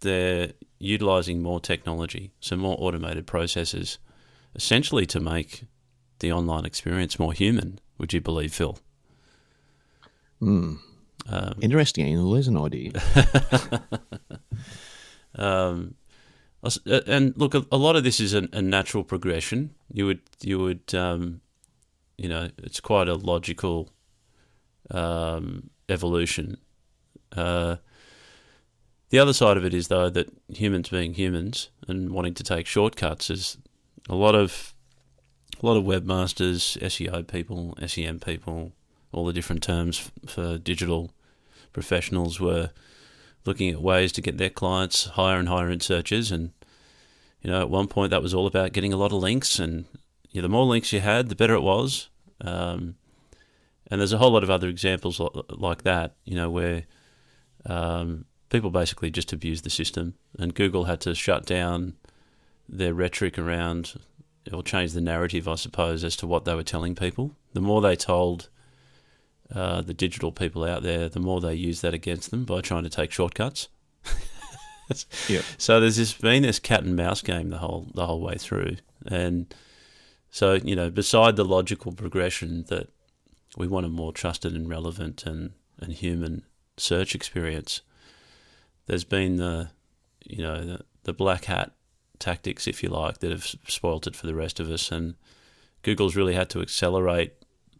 they're 0.00 0.52
utilizing 0.78 1.42
more 1.42 1.60
technology, 1.60 2.32
so 2.40 2.56
more 2.56 2.76
automated 2.78 3.26
processes, 3.26 3.98
essentially 4.54 5.06
to 5.06 5.20
make 5.20 5.64
the 6.20 6.32
online 6.32 6.64
experience 6.64 7.18
more 7.18 7.32
human. 7.32 7.80
Would 7.98 8.12
you 8.12 8.20
believe, 8.20 8.54
Phil? 8.54 8.78
Hmm. 10.40 10.74
Um, 11.28 11.54
Interesting. 11.60 12.32
There's 12.32 12.48
an 12.48 12.56
idea. 12.56 12.92
um, 15.34 15.94
and 16.86 17.36
look, 17.36 17.54
a, 17.54 17.76
lot 17.76 17.96
of 17.96 18.04
this 18.04 18.20
is 18.20 18.34
a, 18.34 18.48
a 18.52 18.62
natural 18.62 19.04
progression. 19.04 19.74
You 19.92 20.06
would, 20.06 20.20
you 20.40 20.58
would, 20.58 20.94
um, 20.94 21.40
you 22.16 22.28
know, 22.28 22.48
it's 22.58 22.80
quite 22.80 23.08
a 23.08 23.14
logical 23.14 23.90
um, 24.90 25.70
evolution. 25.88 26.56
Uh, 27.36 27.76
the 29.10 29.18
other 29.18 29.32
side 29.32 29.56
of 29.56 29.64
it 29.64 29.74
is 29.74 29.88
though 29.88 30.10
that 30.10 30.30
humans 30.48 30.88
being 30.88 31.14
humans 31.14 31.70
and 31.86 32.10
wanting 32.10 32.34
to 32.34 32.42
take 32.42 32.66
shortcuts 32.66 33.30
is 33.30 33.58
a 34.08 34.14
lot 34.14 34.34
of 34.34 34.74
a 35.62 35.66
lot 35.66 35.76
of 35.76 35.84
webmasters, 35.84 36.78
SEO 36.80 37.26
people, 37.26 37.76
SEM 37.84 38.20
people, 38.20 38.72
all 39.12 39.24
the 39.24 39.32
different 39.32 39.62
terms 39.62 40.10
for 40.26 40.58
digital 40.58 41.10
professionals 41.72 42.38
were 42.38 42.70
looking 43.44 43.70
at 43.70 43.82
ways 43.82 44.12
to 44.12 44.20
get 44.20 44.38
their 44.38 44.50
clients 44.50 45.06
higher 45.06 45.38
and 45.38 45.48
higher 45.48 45.70
in 45.70 45.80
searches. 45.80 46.30
And 46.30 46.52
you 47.42 47.50
know, 47.50 47.60
at 47.60 47.70
one 47.70 47.88
point 47.88 48.10
that 48.10 48.22
was 48.22 48.34
all 48.34 48.46
about 48.46 48.72
getting 48.72 48.92
a 48.92 48.96
lot 48.96 49.12
of 49.12 49.22
links, 49.22 49.58
and 49.58 49.86
you 50.30 50.40
know, 50.40 50.48
the 50.48 50.52
more 50.52 50.66
links 50.66 50.92
you 50.92 51.00
had, 51.00 51.28
the 51.28 51.34
better 51.34 51.54
it 51.54 51.62
was. 51.62 52.08
Um, 52.40 52.96
and 53.90 54.00
there's 54.00 54.12
a 54.12 54.18
whole 54.18 54.30
lot 54.30 54.42
of 54.42 54.50
other 54.50 54.68
examples 54.68 55.20
like 55.50 55.82
that, 55.82 56.14
you 56.24 56.34
know, 56.34 56.50
where 56.50 56.84
um, 57.64 58.26
people 58.50 58.70
basically 58.70 59.10
just 59.10 59.32
abused 59.32 59.64
the 59.64 59.70
system, 59.70 60.14
and 60.38 60.54
Google 60.54 60.84
had 60.84 61.00
to 61.02 61.14
shut 61.14 61.44
down 61.44 61.94
their 62.68 62.94
rhetoric 62.94 63.38
around 63.38 63.94
or 64.52 64.62
change 64.62 64.92
the 64.92 65.00
narrative, 65.00 65.46
I 65.46 65.56
suppose, 65.56 66.04
as 66.04 66.16
to 66.16 66.26
what 66.26 66.44
they 66.44 66.54
were 66.54 66.62
telling 66.62 66.94
people. 66.94 67.36
The 67.52 67.60
more 67.60 67.80
they 67.80 67.96
told 67.96 68.48
uh, 69.54 69.82
the 69.82 69.94
digital 69.94 70.32
people 70.32 70.64
out 70.64 70.82
there, 70.82 71.08
the 71.08 71.20
more 71.20 71.40
they 71.40 71.54
used 71.54 71.82
that 71.82 71.94
against 71.94 72.30
them 72.30 72.44
by 72.44 72.60
trying 72.60 72.84
to 72.84 72.90
take 72.90 73.12
shortcuts. 73.12 73.68
yep. 75.28 75.44
So 75.58 75.80
there's 75.80 75.96
this 75.96 76.14
been 76.14 76.42
this 76.42 76.58
cat 76.58 76.84
and 76.84 76.96
mouse 76.96 77.22
game 77.22 77.50
the 77.50 77.58
whole 77.58 77.88
the 77.94 78.06
whole 78.06 78.20
way 78.20 78.36
through, 78.36 78.76
and 79.06 79.52
so 80.30 80.54
you 80.54 80.76
know, 80.76 80.90
beside 80.90 81.36
the 81.36 81.44
logical 81.44 81.92
progression 81.92 82.64
that 82.68 82.88
we 83.56 83.66
want 83.66 83.86
a 83.86 83.88
more 83.88 84.12
trusted 84.12 84.54
and 84.54 84.68
relevant 84.68 85.24
and, 85.24 85.52
and 85.80 85.92
human 85.92 86.42
search 86.76 87.14
experience, 87.14 87.82
there's 88.88 89.04
been 89.04 89.36
the 89.36 89.70
you 90.24 90.42
know 90.42 90.64
the, 90.64 90.80
the 91.04 91.12
black 91.12 91.44
hat 91.44 91.72
tactics, 92.18 92.66
if 92.66 92.82
you 92.82 92.88
like, 92.88 93.18
that 93.18 93.30
have 93.30 93.44
spoilt 93.44 94.06
it 94.08 94.16
for 94.16 94.26
the 94.26 94.34
rest 94.34 94.58
of 94.58 94.68
us, 94.70 94.90
and 94.90 95.14
Google's 95.82 96.16
really 96.16 96.34
had 96.34 96.50
to 96.50 96.60
accelerate 96.60 97.34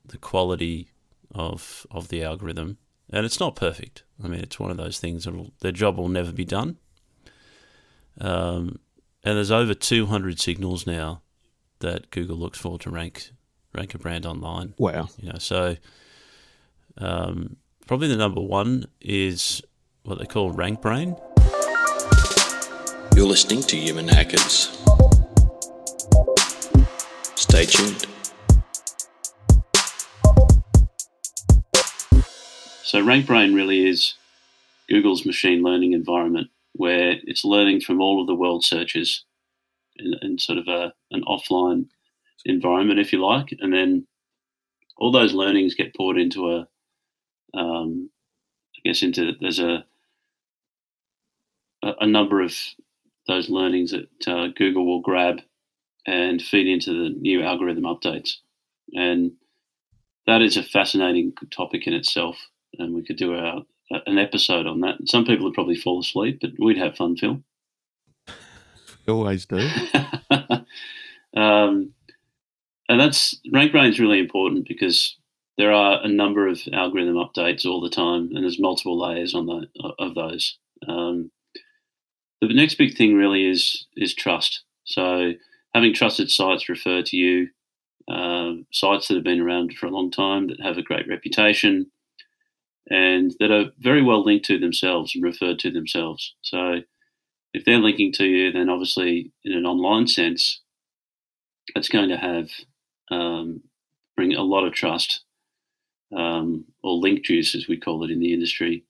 the 0.07 0.18
quality 0.18 0.92
of 1.35 1.87
of 1.90 2.09
the 2.09 2.23
algorithm, 2.23 2.79
and 3.11 3.27
it's 3.27 3.40
not 3.40 3.57
perfect. 3.57 4.05
I 4.23 4.29
mean, 4.29 4.40
it's 4.40 4.61
one 4.61 4.71
of 4.71 4.77
those 4.77 5.01
things 5.01 5.25
that 5.25 5.51
their 5.61 5.73
job 5.73 5.97
will 5.97 6.09
never 6.09 6.33
be 6.33 6.44
done. 6.44 6.77
Um, 8.21 8.81
and 9.23 9.37
there's 9.37 9.51
over 9.51 9.75
200 9.75 10.40
signals 10.40 10.87
now 10.87 11.23
that 11.79 12.11
Google 12.11 12.37
looks 12.37 12.59
for 12.59 12.79
to 12.79 12.90
rank 12.90 13.31
rank 13.73 13.94
a 13.94 13.99
brand 13.99 14.27
online. 14.27 14.75
Wow. 14.79 15.09
You 15.18 15.33
know, 15.33 15.38
so 15.38 15.77
um, 16.97 17.57
probably 17.87 18.09
the 18.09 18.16
number 18.16 18.40
one 18.40 18.87
is 19.01 19.62
what 20.09 20.18
they 20.18 20.25
call 20.25 20.53
RankBrain. 20.55 21.18
You're 23.14 23.27
listening 23.27 23.62
to 23.64 23.77
Human 23.77 24.09
Hackers. 24.09 24.83
Stay 27.35 27.66
tuned. 27.66 28.07
So 32.83 33.03
RankBrain 33.05 33.55
really 33.55 33.87
is 33.87 34.14
Google's 34.88 35.27
machine 35.27 35.62
learning 35.62 35.92
environment 35.92 36.49
where 36.73 37.16
it's 37.25 37.44
learning 37.44 37.81
from 37.81 38.01
all 38.01 38.21
of 38.21 38.27
the 38.27 38.35
world 38.35 38.64
searches 38.64 39.25
in, 39.97 40.14
in 40.23 40.38
sort 40.38 40.59
of 40.59 40.68
a, 40.68 40.94
an 41.11 41.23
offline 41.25 41.87
environment, 42.47 42.99
if 42.99 43.12
you 43.12 43.23
like, 43.23 43.55
and 43.61 43.75
then 43.75 44.07
all 44.97 45.12
those 45.12 45.35
learnings 45.35 45.75
get 45.75 45.94
poured 45.94 46.16
into 46.18 46.51
a, 46.51 46.68
um, 47.59 48.09
I 48.77 48.88
guess 48.88 49.03
into 49.03 49.33
there's 49.38 49.59
a 49.59 49.85
a 51.82 52.06
number 52.06 52.42
of 52.42 52.54
those 53.26 53.48
learnings 53.48 53.92
that 53.92 54.28
uh, 54.28 54.48
Google 54.56 54.86
will 54.86 55.00
grab 55.00 55.40
and 56.06 56.40
feed 56.40 56.66
into 56.66 56.90
the 56.90 57.10
new 57.18 57.42
algorithm 57.42 57.84
updates, 57.84 58.36
and 58.94 59.32
that 60.26 60.42
is 60.42 60.56
a 60.56 60.62
fascinating 60.62 61.32
topic 61.50 61.86
in 61.86 61.92
itself 61.92 62.36
and 62.78 62.94
we 62.94 63.02
could 63.02 63.16
do 63.16 63.34
a, 63.34 63.64
an 64.06 64.18
episode 64.18 64.66
on 64.66 64.80
that. 64.80 64.96
Some 65.06 65.24
people 65.24 65.44
would 65.44 65.54
probably 65.54 65.76
fall 65.76 66.00
asleep, 66.00 66.38
but 66.40 66.50
we'd 66.58 66.78
have 66.78 66.96
fun, 66.96 67.16
Phil. 67.16 67.40
We 69.06 69.12
always 69.12 69.46
do. 69.46 69.56
um, 71.34 71.92
and 72.88 73.00
that's 73.00 73.40
RankBrain 73.52 73.90
is 73.90 74.00
really 74.00 74.18
important 74.18 74.68
because 74.68 75.16
there 75.56 75.72
are 75.72 76.00
a 76.02 76.08
number 76.08 76.46
of 76.46 76.60
algorithm 76.72 77.14
updates 77.14 77.64
all 77.64 77.80
the 77.80 77.90
time, 77.90 78.30
and 78.34 78.44
there's 78.44 78.60
multiple 78.60 78.98
layers 78.98 79.34
on 79.34 79.46
the 79.46 79.66
of 79.98 80.14
those. 80.14 80.58
Um, 80.86 81.30
the 82.40 82.55
next 82.55 82.77
big 82.77 82.96
thing 82.96 83.14
really 83.14 83.48
is 83.48 83.87
is 83.96 84.14
trust. 84.14 84.62
So 84.85 85.33
having 85.74 85.94
trusted 85.94 86.31
sites 86.31 86.68
refer 86.68 87.03
to 87.03 87.16
you, 87.16 87.48
uh, 88.09 88.53
sites 88.72 89.09
that 89.09 89.14
have 89.14 89.24
been 89.24 89.40
around 89.40 89.74
for 89.74 89.87
a 89.87 89.90
long 89.90 90.11
time 90.11 90.48
that 90.48 90.61
have 90.61 90.79
a 90.79 90.83
great 90.83 91.09
reputation, 91.09 91.90
and 92.88 93.35
that 93.40 93.51
are 93.51 93.70
very 93.79 94.03
well 94.03 94.24
linked 94.24 94.46
to 94.46 94.59
themselves 94.59 95.14
and 95.14 95.24
referred 95.24 95.59
to 95.61 95.70
themselves. 95.70 96.35
So 96.42 96.81
if 97.55 97.64
they're 97.64 97.79
linking 97.79 98.12
to 98.14 98.24
you, 98.24 98.53
then 98.53 98.68
obviously 98.68 99.33
in 99.44 99.53
an 99.53 99.66
online 99.66 100.07
sense, 100.07 100.61
it's 101.74 101.88
going 101.88 102.09
to 102.09 102.16
have 102.16 102.48
um, 103.11 103.62
bring 104.16 104.35
a 104.35 104.42
lot 104.42 104.64
of 104.66 104.72
trust 104.72 105.24
um, 106.16 106.64
or 106.83 106.92
link 106.92 107.24
juice, 107.24 107.55
as 107.55 107.68
we 107.68 107.79
call 107.79 108.05
it 108.05 108.11
in 108.11 108.20
the 108.20 108.33
industry. 108.33 108.85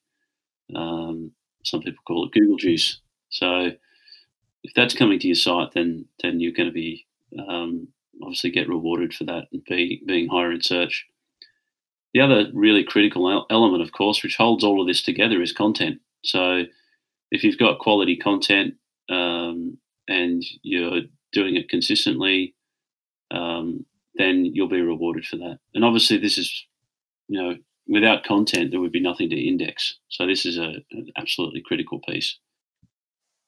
Um, 0.75 1.33
some 1.65 1.81
people 1.81 2.03
call 2.07 2.27
it 2.27 2.33
Google 2.33 2.57
juice. 2.57 3.01
So 3.31 3.71
if 4.65 4.75
that's 4.75 4.95
coming 4.95 5.19
to 5.21 5.27
your 5.27 5.37
site, 5.37 5.73
then 5.73 6.07
then 6.23 6.41
you're 6.41 6.53
going 6.53 6.69
to 6.69 6.73
be 6.73 7.07
um, 7.39 7.89
obviously 8.23 8.51
get 8.51 8.69
rewarded 8.69 9.15
for 9.15 9.25
that 9.25 9.49
and 9.53 9.65
be 9.65 10.03
being 10.07 10.29
higher 10.29 10.53
in 10.53 10.63
search. 10.63 11.07
The 12.15 12.21
other 12.21 12.47
really 12.55 12.85
critical 12.85 13.47
element, 13.51 13.83
of 13.83 13.93
course, 13.93 14.23
which 14.23 14.37
holds 14.37 14.65
all 14.65 14.81
of 14.81 14.87
this 14.87 15.03
together 15.03 15.43
is 15.43 15.53
content. 15.53 16.01
So 16.25 16.65
if 17.31 17.45
you've 17.45 17.59
got 17.59 17.79
quality 17.79 18.17
content 18.17 18.75
um, 19.11 19.79
and 20.09 20.43
you're 20.63 21.03
doing 21.33 21.57
it 21.57 21.69
consistently, 21.69 22.55
um, 23.31 23.85
then 24.15 24.47
you'll 24.47 24.69
be 24.69 24.81
rewarded 24.81 25.27
for 25.27 25.37
that. 25.37 25.59
And 25.75 25.85
obviously, 25.85 26.17
this 26.17 26.39
is, 26.39 26.67
you 27.29 27.41
know, 27.41 27.57
without 27.87 28.25
content, 28.25 28.71
there 28.71 28.81
would 28.81 28.93
be 28.93 29.01
nothing 29.01 29.31
to 29.31 29.37
index. 29.37 29.99
So 30.09 30.27
this 30.27 30.47
is 30.47 30.57
a, 30.57 30.77
an 30.91 31.11
absolutely 31.17 31.61
critical 31.61 32.01
piece. 32.01 32.39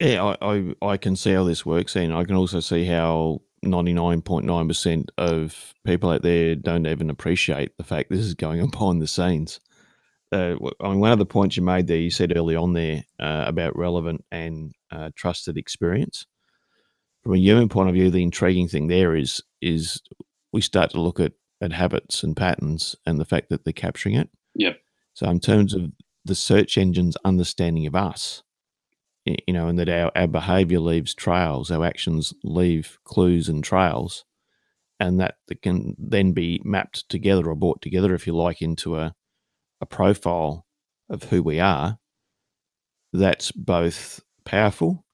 Yeah, 0.01 0.35
I, 0.41 0.55
I, 0.55 0.75
I 0.83 0.97
can 0.97 1.15
see 1.15 1.33
how 1.33 1.45
this 1.45 1.67
works, 1.67 1.95
and 1.95 2.13
I 2.13 2.25
can 2.25 2.35
also 2.35 2.61
see 2.61 2.87
how 2.87 3.43
99.9% 3.65 5.09
of 5.19 5.75
people 5.85 6.11
out 6.11 6.23
there 6.23 6.55
don't 6.55 6.87
even 6.87 7.11
appreciate 7.11 7.77
the 7.77 7.85
fact 7.85 8.11
this 8.11 8.21
is 8.21 8.35
going 8.35 8.61
on 8.63 8.71
behind 8.71 9.03
the 9.03 9.07
scenes. 9.07 9.61
Uh, 10.33 10.55
I 10.81 10.89
mean, 10.89 11.01
one 11.01 11.13
of 11.13 11.19
the 11.19 11.27
points 11.27 11.57
you 11.57 11.63
made 11.63 11.87
there, 11.87 11.99
you 11.99 12.11
said 12.11 12.37
early 12.37 12.57
on 12.57 12.73
there 12.73 13.05
uh, 13.19 13.45
about 13.47 13.77
relevant 13.77 14.25
and 14.31 14.73
uh, 14.91 15.11
trusted 15.15 15.59
experience. 15.59 16.27
From 17.23 17.35
a 17.35 17.39
human 17.39 17.69
point 17.69 17.89
of 17.89 17.95
view, 17.95 18.11
the 18.11 18.23
intriguing 18.23 18.69
thing 18.69 18.87
there 18.87 19.15
is 19.15 19.43
is 19.61 20.01
we 20.53 20.61
start 20.61 20.91
to 20.91 21.01
look 21.01 21.21
at, 21.21 21.33
at 21.61 21.73
habits 21.73 22.23
and 22.23 22.37
patterns 22.37 22.97
and 23.05 23.19
the 23.19 23.25
fact 23.25 23.51
that 23.51 23.65
they're 23.65 23.73
capturing 23.73 24.15
it. 24.15 24.31
Yep. 24.55 24.79
So, 25.13 25.29
in 25.29 25.41
terms 25.41 25.75
of 25.75 25.93
the 26.25 26.35
search 26.35 26.79
engine's 26.79 27.17
understanding 27.25 27.87
of 27.87 27.95
us, 27.95 28.43
you 29.25 29.53
know, 29.53 29.69
and 29.69 29.79
that 29.79 29.89
our, 29.89 30.11
our 30.17 30.27
behavior 30.27 30.81
leaves 30.81 31.15
trails, 31.15 31.71
our 31.71 31.85
actions 31.85 32.33
leave 32.43 32.99
clues 33.05 33.49
and 33.49 33.63
trails, 33.63 34.25
and 34.99 35.21
that 35.21 35.37
can 35.63 35.97
then 35.99 36.33
be 36.33 36.61
mapped 36.65 37.09
together 37.09 37.49
or 37.49 37.55
brought 37.55 37.83
together, 37.83 38.15
if 38.15 38.27
you 38.27 38.35
like, 38.35 38.61
into 38.63 38.97
a, 38.97 39.15
a 39.81 39.87
profile 39.87 40.67
of 41.09 41.25
who 41.25 41.43
we 41.43 41.59
are. 41.61 41.99
That's 43.13 43.51
both 43.51 44.21
powerful 44.45 45.05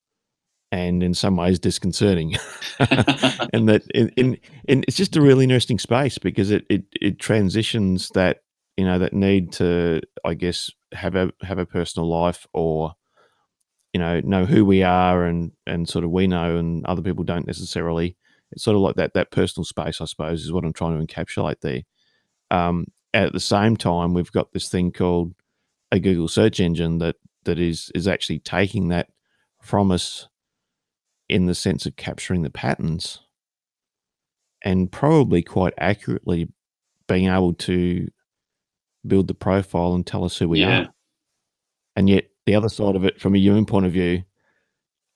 and 0.73 1.03
in 1.03 1.15
some 1.15 1.37
ways 1.37 1.59
disconcerting. 1.59 2.35
and 2.81 3.69
that 3.69 3.83
in, 3.95 4.09
in, 4.11 4.39
in, 4.69 4.85
it's 4.87 4.97
just 4.97 5.17
a 5.17 5.23
really 5.23 5.45
interesting 5.45 5.79
space 5.79 6.19
because 6.19 6.51
it, 6.51 6.65
it, 6.69 6.85
it 7.01 7.19
transitions 7.19 8.11
that, 8.11 8.39
you 8.77 8.85
know, 8.85 8.99
that 8.99 9.13
need 9.13 9.53
to, 9.53 10.03
I 10.25 10.35
guess, 10.35 10.71
have 10.93 11.15
a, 11.15 11.33
have 11.43 11.59
a 11.59 11.67
personal 11.67 12.09
life 12.09 12.47
or, 12.53 12.95
you 13.97 14.01
know, 14.01 14.21
know 14.21 14.45
who 14.45 14.63
we 14.63 14.83
are 14.83 15.25
and, 15.25 15.53
and 15.67 15.89
sort 15.89 16.05
of 16.05 16.11
we 16.11 16.27
know 16.27 16.59
and 16.59 16.85
other 16.85 17.01
people 17.01 17.25
don't 17.25 17.47
necessarily. 17.47 18.15
It's 18.53 18.63
sort 18.63 18.75
of 18.75 18.83
like 18.83 18.97
that, 18.97 19.15
that 19.15 19.31
personal 19.31 19.65
space, 19.65 20.03
I 20.03 20.05
suppose, 20.05 20.45
is 20.45 20.53
what 20.53 20.67
I'm 20.67 20.75
trying 20.75 20.99
to 20.99 21.15
encapsulate 21.15 21.63
there. 21.63 21.81
Um, 22.51 22.89
at 23.15 23.33
the 23.33 23.41
same 23.41 23.75
time, 23.75 24.13
we've 24.13 24.31
got 24.31 24.53
this 24.53 24.69
thing 24.69 24.93
called 24.93 25.33
a 25.91 25.99
Google 25.99 26.29
search 26.29 26.61
engine 26.61 26.99
that, 26.99 27.17
that 27.45 27.59
is, 27.59 27.91
is 27.95 28.07
actually 28.07 28.41
taking 28.41 28.89
that 28.89 29.09
from 29.63 29.91
us 29.91 30.29
in 31.27 31.47
the 31.47 31.55
sense 31.55 31.87
of 31.87 31.97
capturing 31.97 32.43
the 32.43 32.51
patterns 32.51 33.21
and 34.63 34.93
probably 34.93 35.41
quite 35.41 35.73
accurately 35.79 36.51
being 37.09 37.29
able 37.29 37.55
to 37.55 38.09
build 39.07 39.27
the 39.27 39.33
profile 39.33 39.95
and 39.95 40.07
tell 40.07 40.23
us 40.23 40.37
who 40.37 40.51
we 40.51 40.61
yeah. 40.61 40.81
are. 40.81 40.89
And 41.97 42.11
yet, 42.11 42.27
the 42.47 42.55
other 42.55 42.69
side 42.69 42.97
of 42.97 43.05
it, 43.05 43.21
from 43.21 43.35
a 43.35 43.39
human 43.39 43.67
point 43.67 43.87
of 43.87 43.93
view, 43.93 44.23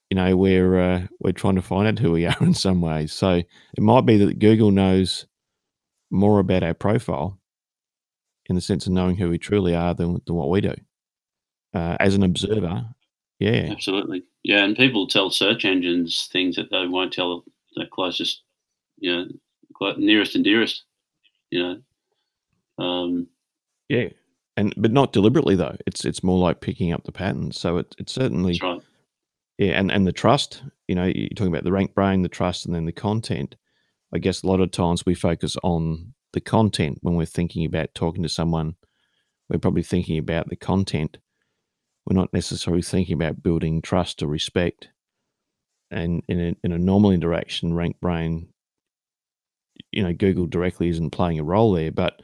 you 0.09 0.15
know, 0.15 0.35
we're 0.35 0.79
uh, 0.79 1.07
we're 1.19 1.31
trying 1.31 1.55
to 1.55 1.61
find 1.61 1.87
out 1.87 1.99
who 1.99 2.11
we 2.11 2.25
are 2.27 2.37
in 2.41 2.53
some 2.53 2.81
ways. 2.81 3.13
So 3.13 3.35
it 3.35 3.79
might 3.79 4.05
be 4.05 4.17
that 4.17 4.39
Google 4.39 4.71
knows 4.71 5.25
more 6.11 6.39
about 6.39 6.63
our 6.63 6.73
profile 6.73 7.39
in 8.47 8.55
the 8.55 8.61
sense 8.61 8.85
of 8.85 8.91
knowing 8.91 9.15
who 9.15 9.29
we 9.29 9.37
truly 9.37 9.73
are 9.73 9.93
than, 9.93 10.21
than 10.25 10.35
what 10.35 10.49
we 10.49 10.59
do. 10.59 10.73
Uh, 11.73 11.95
as 12.01 12.15
an 12.15 12.23
observer, 12.23 12.83
yeah, 13.39 13.69
absolutely. 13.71 14.23
Yeah, 14.43 14.65
and 14.65 14.75
people 14.75 15.07
tell 15.07 15.29
search 15.29 15.63
engines 15.63 16.27
things 16.31 16.57
that 16.57 16.69
they 16.69 16.85
won't 16.85 17.13
tell 17.13 17.45
the 17.75 17.85
closest, 17.85 18.41
you 18.97 19.15
know, 19.15 19.95
nearest 19.97 20.35
and 20.35 20.43
dearest. 20.43 20.83
You 21.49 21.81
know. 22.77 22.85
Um, 22.85 23.27
yeah, 23.87 24.09
and 24.57 24.73
but 24.77 24.91
not 24.91 25.13
deliberately 25.13 25.55
though. 25.55 25.75
It's 25.85 26.05
it's 26.05 26.23
more 26.23 26.39
like 26.39 26.61
picking 26.61 26.91
up 26.91 27.03
the 27.03 27.11
patterns. 27.11 27.59
So 27.59 27.77
it, 27.77 27.95
it's 27.97 28.13
certainly 28.13 28.59
right. 28.61 28.81
Yeah, 29.57 29.79
and 29.79 29.91
and 29.91 30.07
the 30.07 30.11
trust. 30.11 30.63
You 30.87 30.95
know, 30.95 31.05
you're 31.05 31.29
talking 31.29 31.53
about 31.53 31.63
the 31.63 31.69
RankBrain, 31.69 32.23
the 32.23 32.29
trust, 32.29 32.65
and 32.65 32.75
then 32.75 32.85
the 32.85 32.91
content. 32.91 33.55
I 34.13 34.17
guess 34.17 34.43
a 34.43 34.47
lot 34.47 34.59
of 34.59 34.71
times 34.71 35.05
we 35.05 35.15
focus 35.15 35.55
on 35.63 36.13
the 36.33 36.41
content 36.41 36.99
when 37.01 37.15
we're 37.15 37.25
thinking 37.25 37.65
about 37.65 37.95
talking 37.95 38.23
to 38.23 38.29
someone. 38.29 38.75
We're 39.49 39.59
probably 39.59 39.83
thinking 39.83 40.17
about 40.17 40.49
the 40.49 40.55
content 40.55 41.17
we're 42.05 42.19
not 42.19 42.33
necessarily 42.33 42.81
thinking 42.81 43.13
about 43.13 43.43
building 43.43 43.81
trust 43.81 44.23
or 44.23 44.27
respect. 44.27 44.89
And 45.89 46.23
in 46.27 46.39
a, 46.39 46.55
in 46.63 46.71
a 46.71 46.79
normal 46.79 47.11
interaction, 47.11 47.73
RankBrain, 47.73 48.47
you 49.91 50.03
know, 50.03 50.13
Google 50.13 50.45
directly 50.45 50.89
isn't 50.89 51.11
playing 51.11 51.39
a 51.39 51.43
role 51.43 51.73
there. 51.73 51.91
But 51.91 52.21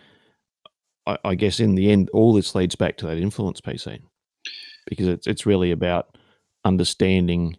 I, 1.08 1.18
I 1.24 1.36
guess 1.36 1.60
in 1.60 1.76
the 1.76 1.90
end, 1.92 2.10
all 2.14 2.34
this 2.34 2.54
leads 2.54 2.76
back 2.76 2.98
to 2.98 3.08
that 3.08 3.18
influence 3.18 3.62
PC 3.62 4.02
because 4.86 5.08
it's, 5.08 5.26
it's 5.26 5.46
really 5.46 5.72
about 5.72 6.18
understanding 6.64 7.58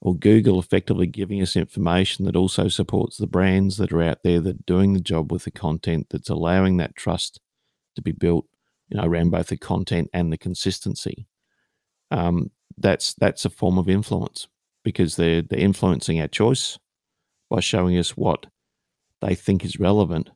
or 0.00 0.14
Google 0.14 0.60
effectively 0.60 1.06
giving 1.06 1.42
us 1.42 1.56
information 1.56 2.24
that 2.26 2.36
also 2.36 2.68
supports 2.68 3.16
the 3.16 3.26
brands 3.26 3.76
that 3.78 3.92
are 3.92 4.02
out 4.02 4.22
there 4.22 4.40
that 4.40 4.56
are 4.56 4.64
doing 4.66 4.92
the 4.92 5.00
job 5.00 5.32
with 5.32 5.44
the 5.44 5.50
content 5.50 6.06
that's 6.10 6.28
allowing 6.28 6.76
that 6.76 6.94
trust 6.94 7.40
to 7.96 8.02
be 8.02 8.12
built 8.12 8.46
you 8.88 8.96
know, 8.98 9.04
around 9.04 9.30
both 9.30 9.48
the 9.48 9.56
content 9.56 10.08
and 10.12 10.32
the 10.32 10.38
consistency. 10.38 11.26
Um, 12.10 12.50
that's 12.78 13.14
that's 13.14 13.44
a 13.44 13.50
form 13.50 13.78
of 13.78 13.88
influence 13.88 14.48
because 14.84 15.16
they're 15.16 15.42
they're 15.42 15.58
influencing 15.58 16.20
our 16.20 16.28
choice 16.28 16.78
by 17.50 17.60
showing 17.60 17.96
us 17.96 18.16
what 18.16 18.46
they 19.22 19.34
think 19.34 19.64
is 19.64 19.80
relevant 19.80 20.30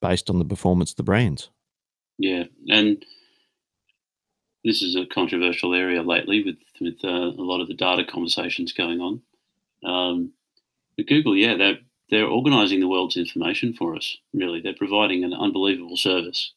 based 0.00 0.30
on 0.30 0.38
the 0.38 0.44
performance 0.44 0.90
of 0.92 0.96
the 0.96 1.02
brands. 1.02 1.50
Yeah, 2.18 2.44
and 2.68 3.04
this 4.64 4.82
is 4.82 4.94
a 4.94 5.06
controversial 5.06 5.74
area 5.74 6.02
lately 6.02 6.44
with 6.44 6.56
with 6.80 6.98
uh, 7.04 7.08
a 7.08 7.44
lot 7.44 7.60
of 7.60 7.68
the 7.68 7.74
data 7.74 8.04
conversations 8.04 8.72
going 8.72 9.00
on. 9.00 9.22
Um, 9.84 10.32
but 10.96 11.06
Google, 11.06 11.36
yeah, 11.36 11.56
they're 11.56 11.78
they're 12.10 12.26
organising 12.26 12.80
the 12.80 12.88
world's 12.88 13.16
information 13.16 13.72
for 13.72 13.96
us. 13.96 14.16
Really, 14.34 14.60
they're 14.60 14.74
providing 14.74 15.24
an 15.24 15.32
unbelievable 15.32 15.96
service 15.96 16.52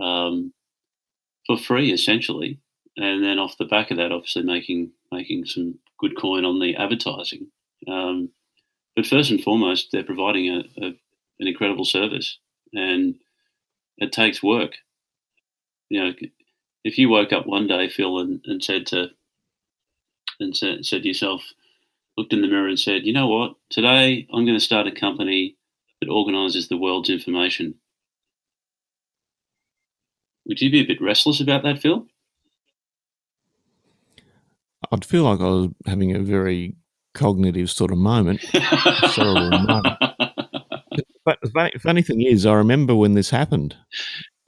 um, 0.00 0.52
for 1.46 1.56
free 1.56 1.92
essentially, 1.92 2.58
and 2.96 3.22
then 3.22 3.38
off 3.38 3.58
the 3.58 3.66
back 3.66 3.90
of 3.90 3.98
that, 3.98 4.12
obviously 4.12 4.42
making 4.42 4.92
making 5.12 5.44
some 5.44 5.78
good 5.98 6.18
coin 6.18 6.44
on 6.44 6.58
the 6.58 6.74
advertising. 6.76 7.48
Um, 7.86 8.30
but 8.96 9.06
first 9.06 9.30
and 9.30 9.42
foremost, 9.42 9.88
they're 9.92 10.02
providing 10.02 10.48
a, 10.48 10.84
a, 10.84 10.86
an 11.40 11.46
incredible 11.46 11.84
service, 11.84 12.38
and 12.72 13.14
it 13.98 14.12
takes 14.12 14.42
work. 14.42 14.72
You 15.88 16.04
know, 16.04 16.12
if 16.84 16.98
you 16.98 17.08
woke 17.08 17.32
up 17.32 17.46
one 17.46 17.66
day, 17.66 17.88
Phil, 17.88 18.18
and, 18.18 18.40
and 18.46 18.62
said 18.62 18.86
to 18.86 19.08
and 20.40 20.56
said, 20.56 20.84
said 20.84 21.02
to 21.02 21.08
yourself, 21.08 21.42
looked 22.16 22.32
in 22.32 22.40
the 22.40 22.48
mirror 22.48 22.68
and 22.68 22.78
said, 22.78 23.04
you 23.04 23.12
know 23.12 23.28
what, 23.28 23.54
today 23.70 24.26
I'm 24.32 24.44
going 24.44 24.58
to 24.58 24.64
start 24.64 24.86
a 24.86 24.92
company 24.92 25.56
that 26.00 26.10
organises 26.10 26.68
the 26.68 26.76
world's 26.76 27.10
information. 27.10 27.76
Would 30.46 30.60
you 30.60 30.70
be 30.70 30.80
a 30.80 30.86
bit 30.86 31.00
restless 31.00 31.40
about 31.40 31.62
that, 31.62 31.80
Phil? 31.80 32.06
I'd 34.90 35.04
feel 35.04 35.24
like 35.24 35.40
I 35.40 35.44
was 35.44 35.68
having 35.86 36.14
a 36.14 36.20
very 36.20 36.76
cognitive 37.14 37.70
sort 37.70 37.92
of 37.92 37.98
moment. 37.98 38.44
moment. 39.16 39.86
But 41.24 41.38
the 41.42 41.70
funny, 41.82 42.02
thing 42.02 42.22
is, 42.22 42.46
I 42.46 42.54
remember 42.54 42.94
when 42.94 43.14
this 43.14 43.30
happened. 43.30 43.76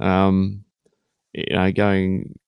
Um, 0.00 0.64
you 1.32 1.54
know, 1.54 1.70
going 1.70 2.38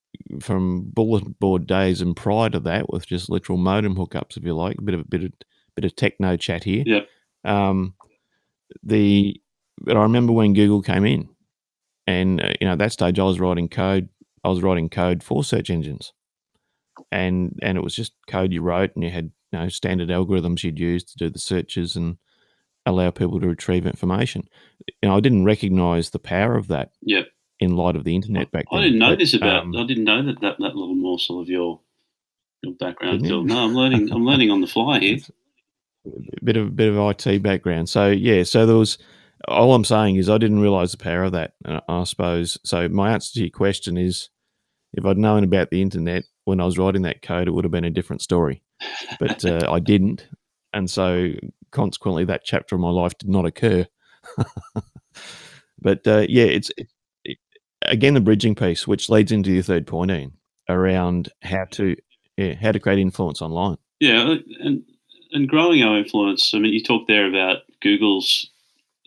from 0.41 0.91
bulletin 0.93 1.37
board 1.39 1.67
days 1.67 2.01
and 2.01 2.17
prior 2.17 2.51
to 2.51 2.61
that, 2.61 2.93
with 2.93 3.07
just 3.07 3.31
literal 3.31 3.59
modem 3.59 3.95
hookups, 3.95 4.37
if 4.37 4.45
you 4.45 4.55
like, 4.55 4.79
a 4.79 4.83
bit 4.83 4.95
of 4.95 5.01
a 5.01 5.05
bit 5.05 5.25
of 5.25 5.33
bit 5.77 5.85
of 5.85 5.95
techno 5.95 6.37
chat 6.37 6.65
here. 6.65 6.83
Yeah. 6.87 7.01
Um, 7.45 7.95
the 8.83 9.41
but 9.79 9.97
I 9.97 10.03
remember 10.03 10.33
when 10.33 10.55
Google 10.55 10.83
came 10.83 11.05
in, 11.05 11.29
and 12.07 12.41
uh, 12.41 12.53
you 12.61 12.67
know, 12.67 12.73
at 12.73 12.79
that 12.79 12.93
stage, 12.93 13.19
I 13.19 13.25
was 13.25 13.41
writing 13.41 13.69
code. 13.69 14.09
I 14.43 14.49
was 14.49 14.63
writing 14.63 14.89
code 14.89 15.23
for 15.23 15.45
search 15.45 15.71
engines, 15.71 16.13
and 17.13 17.59
and 17.63 17.79
it 17.79 17.85
was 17.85 17.95
just 17.95 18.13
code 18.29 18.53
you 18.53 18.63
wrote, 18.63 18.95
and 18.95 19.05
you 19.05 19.11
had 19.11 19.31
you 19.53 19.59
know 19.59 19.69
standard 19.69 20.09
algorithms 20.09 20.65
you'd 20.65 20.79
use 20.79 21.05
to 21.05 21.17
do 21.17 21.31
the 21.31 21.39
searches 21.39 21.95
and 21.97 22.17
allow 22.87 23.11
people 23.11 23.41
to 23.41 23.49
retrieve 23.49 23.87
information. 23.87 24.49
You 25.03 25.09
know, 25.09 25.17
I 25.17 25.21
didn't 25.21 25.45
recognize 25.45 26.11
the 26.11 26.19
power 26.19 26.57
of 26.57 26.69
that. 26.69 26.93
Yep. 27.03 27.27
In 27.59 27.75
light 27.75 27.97
of 27.97 28.05
the 28.05 28.15
internet 28.15 28.51
back 28.51 28.67
then, 28.71 28.81
I 28.81 28.83
didn't 28.83 28.99
know 28.99 29.13
but, 29.13 29.19
this 29.19 29.33
about. 29.33 29.63
Um, 29.63 29.75
I 29.75 29.87
didn't 29.87 30.05
know 30.05 30.23
that, 30.23 30.41
that 30.43 30.57
that 30.59 30.77
little 30.77 30.95
morsel 30.95 31.41
of 31.41 31.49
your 31.49 31.81
your 32.63 32.75
background. 32.75 33.27
Phil. 33.27 33.45
No, 33.45 33.65
I'm 33.65 33.75
learning. 33.75 34.13
I'm 34.13 34.27
learning 34.27 34.51
on 34.51 34.61
the 34.61 34.67
fly 34.67 34.99
here. 35.01 35.19
A 36.07 36.45
bit 36.45 36.59
of 36.59 36.77
bit 36.77 36.95
of 36.95 37.27
IT 37.27 37.43
background. 37.43 37.89
So 37.89 38.09
yeah, 38.09 38.43
so 38.43 38.67
there 38.67 38.77
was 38.77 38.99
all 39.49 39.75
I'm 39.75 39.85
saying 39.85 40.17
is 40.17 40.29
I 40.29 40.37
didn't 40.37 40.61
realize 40.61 40.93
the 40.93 40.99
power 40.99 41.25
of 41.25 41.33
that. 41.33 41.55
I 41.89 42.05
suppose 42.05 42.59
so. 42.63 42.89
My 42.91 43.13
answer 43.13 43.33
to 43.35 43.41
your 43.41 43.51
question 43.51 43.97
is 43.97 44.29
if 44.93 45.07
I'd 45.07 45.17
known 45.17 45.43
about 45.43 45.71
the 45.71 45.81
internet 45.81 46.25
when 46.45 46.61
I 46.61 46.65
was 46.65 46.77
writing 46.77 47.03
that 47.03 47.23
code, 47.23 47.49
it 47.49 47.53
would 47.53 47.65
have 47.65 47.73
been 47.73 47.85
a 47.85 47.91
different 47.91 48.23
story. 48.23 48.63
But 49.19 49.45
uh, 49.47 49.67
I 49.71 49.81
didn't, 49.81 50.29
and 50.73 50.91
so 50.91 51.33
consequently, 51.71 52.25
that 52.25 52.45
chapter 52.45 52.75
of 52.75 52.81
my 52.81 52.91
life 52.91 53.17
did 53.19 53.29
not 53.29 53.47
occur. 53.47 53.87
but 55.81 56.07
uh, 56.07 56.27
yeah, 56.29 56.45
it's 56.45 56.71
it, 56.77 56.89
it, 57.25 57.39
again 57.83 58.15
the 58.15 58.21
bridging 58.21 58.55
piece, 58.55 58.87
which 58.87 59.09
leads 59.09 59.33
into 59.33 59.53
your 59.53 59.63
third 59.63 59.87
point, 59.87 60.11
Ian, 60.11 60.33
around 60.69 61.31
how 61.43 61.65
to 61.73 61.97
yeah, 62.37 62.55
how 62.55 62.73
to 62.73 62.81
create 62.81 62.99
influence 62.99 63.41
online. 63.41 63.77
Yeah, 64.01 64.37
and 64.61 64.83
and 65.33 65.49
growing 65.49 65.83
our 65.83 65.99
influence. 65.99 66.53
I 66.55 66.59
mean, 66.59 66.73
you 66.73 66.83
talked 66.83 67.09
there 67.09 67.27
about 67.27 67.63
Google's 67.81 68.51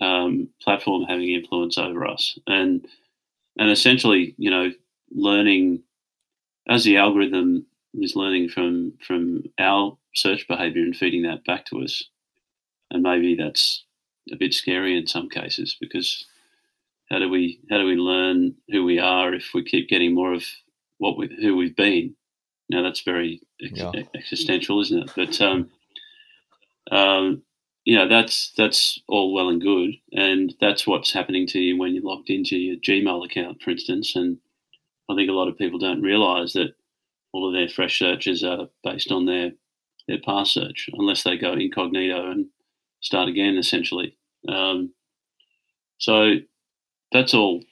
um, 0.02 0.50
platform 0.62 1.04
having 1.04 1.30
influence 1.30 1.78
over 1.78 2.06
us, 2.06 2.38
and 2.48 2.86
and 3.58 3.70
essentially, 3.70 4.36
you 4.38 4.50
know, 4.50 4.72
learning 5.12 5.84
as 6.68 6.84
the 6.84 6.98
algorithm 6.98 7.66
is 7.96 8.16
learning 8.16 8.50
from 8.50 8.94
from 9.06 9.44
our 9.60 9.98
search 10.16 10.48
behavior 10.48 10.84
and 10.84 10.96
feeding 10.96 11.24
that 11.24 11.44
back 11.46 11.66
to 11.66 11.82
us, 11.82 12.04
and 12.92 13.04
maybe 13.04 13.36
that's 13.36 13.84
a 14.32 14.36
bit 14.36 14.54
scary 14.54 14.98
in 14.98 15.08
some 15.08 15.30
cases 15.30 15.76
because 15.80 16.26
how 17.10 17.20
do 17.20 17.30
we 17.30 17.60
how 17.70 17.78
do 17.78 17.86
we 17.86 17.96
learn 17.96 18.56
who 18.70 18.86
we 18.86 19.00
are 19.00 19.34
if 19.34 19.52
we 19.54 19.64
keep 19.64 19.90
getting 19.90 20.14
more 20.14 20.34
of 20.34 20.44
what 20.98 21.18
we 21.18 21.36
who 21.42 21.56
we've 21.56 21.76
been? 21.76 22.16
Now 22.70 22.84
that's 22.84 23.02
very 23.02 23.42
ex- 23.62 23.80
yeah. 23.80 23.92
existential, 24.16 24.80
isn't 24.82 25.04
it? 25.04 25.12
But 25.16 25.42
um, 25.42 25.70
um, 26.92 27.42
you 27.84 27.98
know 27.98 28.08
that's 28.08 28.54
that's 28.56 29.00
all 29.08 29.34
well 29.34 29.50
and 29.50 29.62
good, 29.62 29.92
and 30.12 30.54
that's 30.62 30.86
what's 30.86 31.12
happening 31.12 31.48
to 31.48 31.60
you 31.60 31.78
when 31.78 31.96
you're 31.96 32.04
logged 32.04 32.30
into 32.30 32.58
your 32.58 32.78
Gmail 32.78 33.26
account, 33.26 33.62
for 33.62 33.72
instance. 33.72 34.16
And 34.16 34.38
I 35.10 35.16
think 35.16 35.30
a 35.30 35.34
lot 35.34 35.48
of 35.48 35.58
people 35.58 35.80
don't 35.80 36.04
realise 36.04 36.54
that 36.54 36.76
all 37.34 37.48
of 37.48 37.54
their 37.54 37.70
fresh 37.70 37.98
searches 37.98 38.44
are 38.44 38.70
based 38.84 39.12
on 39.12 39.26
their 39.26 39.52
their 40.08 40.20
past 40.24 40.54
search, 40.54 40.90
unless 40.94 41.24
they 41.24 41.38
go 41.38 41.54
incognito 41.54 42.30
and 42.30 42.48
start 43.02 43.30
again, 43.30 43.58
essentially. 43.58 44.16
Um, 44.48 44.94
so 45.98 46.36
that's 47.12 47.34
all. 47.34 47.64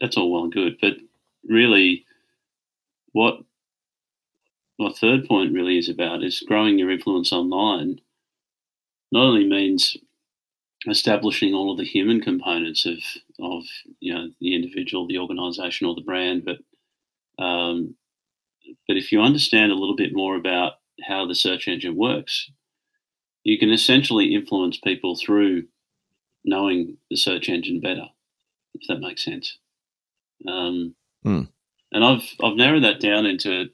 That's 0.00 0.16
all 0.16 0.30
well 0.32 0.44
and 0.44 0.52
good, 0.52 0.78
but 0.80 0.92
really, 1.48 2.04
what 3.12 3.40
my 4.78 4.90
third 4.90 5.26
point 5.26 5.52
really 5.52 5.76
is 5.76 5.88
about 5.88 6.22
is 6.22 6.44
growing 6.46 6.78
your 6.78 6.90
influence 6.90 7.32
online 7.32 8.00
not 9.10 9.24
only 9.24 9.48
means 9.48 9.96
establishing 10.86 11.54
all 11.54 11.72
of 11.72 11.78
the 11.78 11.84
human 11.84 12.20
components 12.20 12.86
of 12.86 12.98
of 13.40 13.64
you 14.00 14.14
know 14.14 14.30
the 14.40 14.54
individual, 14.54 15.06
the 15.06 15.18
organisation, 15.18 15.86
or 15.86 15.94
the 15.94 16.02
brand, 16.02 16.44
but 16.44 16.58
um, 17.42 17.94
but 18.86 18.96
if 18.96 19.12
you 19.12 19.20
understand 19.20 19.72
a 19.72 19.76
little 19.76 19.96
bit 19.96 20.14
more 20.14 20.36
about 20.36 20.74
how 21.06 21.26
the 21.26 21.34
search 21.34 21.68
engine 21.68 21.96
works, 21.96 22.50
you 23.48 23.58
can 23.58 23.70
essentially 23.70 24.34
influence 24.34 24.78
people 24.78 25.16
through 25.16 25.64
knowing 26.44 26.98
the 27.10 27.16
search 27.16 27.48
engine 27.48 27.80
better, 27.80 28.06
if 28.74 28.86
that 28.88 29.00
makes 29.00 29.24
sense. 29.24 29.56
Um, 30.46 30.94
hmm. 31.22 31.42
And 31.90 32.04
I've 32.04 32.24
I've 32.44 32.56
narrowed 32.56 32.84
that 32.84 33.00
down 33.00 33.24
into 33.24 33.70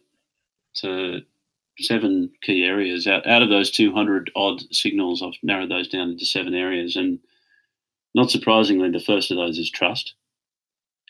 to 0.77 1.23
seven 1.81 2.31
key 2.43 2.65
areas. 2.65 3.09
Out, 3.09 3.27
out 3.27 3.43
of 3.43 3.49
those 3.49 3.73
200 3.73 4.31
odd 4.37 4.63
signals, 4.71 5.23
I've 5.23 5.43
narrowed 5.43 5.73
those 5.73 5.89
down 5.89 6.11
into 6.11 6.25
seven 6.25 6.55
areas. 6.55 6.95
And 6.95 7.19
not 8.15 8.31
surprisingly, 8.31 8.93
the 8.93 9.01
first 9.01 9.33
of 9.33 9.37
those 9.37 9.59
is 9.59 9.73
trust. 9.73 10.15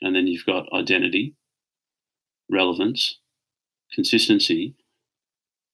And 0.00 0.16
then 0.16 0.27
you've 0.27 0.46
got 0.46 0.72
identity, 0.72 1.35
relevance, 2.50 3.18
consistency. 3.92 4.74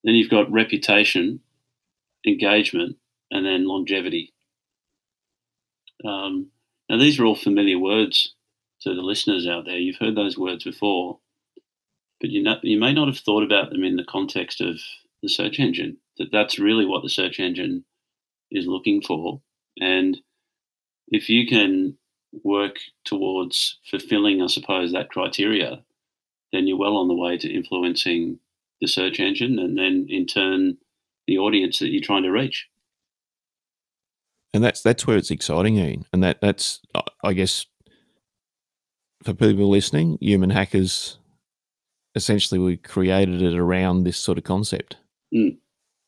Then 0.03 0.15
you've 0.17 0.31
got 0.31 0.51
reputation, 0.51 1.39
engagement, 2.27 2.97
and 3.31 3.45
then 3.47 3.67
longevity. 3.67 4.33
Um, 6.05 6.49
now, 6.89 6.99
these 6.99 7.21
are 7.21 7.25
all 7.25 7.37
familiar 7.37 7.79
words 7.79 8.35
to 8.83 8.95
the 8.95 9.03
listeners 9.03 9.47
out 9.47 9.67
there. 9.67 9.77
You've 9.77 9.99
heard 10.01 10.17
those 10.17 10.39
words 10.39 10.65
before 10.65 11.21
but 12.21 12.31
you 12.31 12.43
know, 12.43 12.57
you 12.63 12.79
may 12.79 12.93
not 12.93 13.09
have 13.09 13.19
thought 13.19 13.43
about 13.43 13.71
them 13.71 13.83
in 13.83 13.97
the 13.97 14.05
context 14.05 14.61
of 14.61 14.79
the 15.23 15.29
search 15.29 15.59
engine. 15.59 15.97
That 16.19 16.31
that's 16.31 16.59
really 16.59 16.85
what 16.85 17.03
the 17.03 17.09
search 17.09 17.41
engine 17.41 17.85
is 18.51 18.67
looking 18.67 19.01
for, 19.01 19.41
and 19.81 20.19
if 21.09 21.29
you 21.29 21.47
can 21.47 21.97
work 22.45 22.77
towards 23.05 23.79
fulfilling, 23.91 24.43
I 24.43 24.47
suppose, 24.47 24.93
that 24.93 25.11
criteria, 25.11 25.83
then 26.53 26.67
you're 26.67 26.79
well 26.79 26.97
on 26.97 27.09
the 27.09 27.15
way 27.15 27.37
to 27.39 27.53
influencing 27.53 28.39
the 28.81 28.87
search 28.87 29.19
engine, 29.19 29.59
and 29.59 29.79
then 29.79 30.07
in 30.09 30.27
turn, 30.27 30.77
the 31.31 31.39
audience 31.39 31.79
that 31.79 31.91
you're 31.91 32.03
trying 32.03 32.25
to 32.25 32.31
reach. 32.31 32.69
And 34.53 34.65
that's 34.65 34.83
that's 34.83 35.07
where 35.07 35.17
it's 35.17 35.31
exciting, 35.31 35.77
Ian. 35.77 36.05
And 36.13 36.25
that 36.25 36.41
that's 36.41 36.81
I 37.23 37.33
guess 37.33 37.67
for 39.23 39.33
people 39.33 39.71
listening, 39.71 40.19
human 40.21 40.51
hackers 40.51 41.19
essentially 42.17 42.59
we 42.59 42.77
created 42.77 43.41
it 43.41 43.55
around 43.55 44.03
this 44.03 44.17
sort 44.17 44.39
of 44.39 44.45
concept. 44.45 44.97
Mm. 45.33 45.59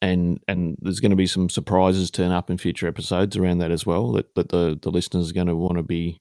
And 0.00 0.40
and 0.48 0.76
there's 0.82 0.98
going 0.98 1.10
to 1.10 1.16
be 1.16 1.28
some 1.28 1.48
surprises 1.48 2.10
turn 2.10 2.32
up 2.32 2.50
in 2.50 2.58
future 2.58 2.88
episodes 2.88 3.36
around 3.36 3.58
that 3.58 3.70
as 3.70 3.86
well 3.86 4.10
that, 4.12 4.34
that 4.34 4.48
the, 4.48 4.76
the 4.82 4.90
listeners 4.90 5.30
are 5.30 5.34
going 5.34 5.46
to 5.46 5.54
want 5.54 5.76
to 5.76 5.84
be 5.84 6.18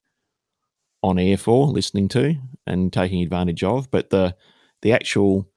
on 1.02 1.18
air 1.18 1.38
for, 1.38 1.66
listening 1.66 2.08
to 2.10 2.36
and 2.68 2.94
taking 2.94 3.24
advantage 3.24 3.64
of. 3.64 3.90
But 3.90 4.12
the 4.12 4.36
the 4.84 4.94
actual 4.94 5.48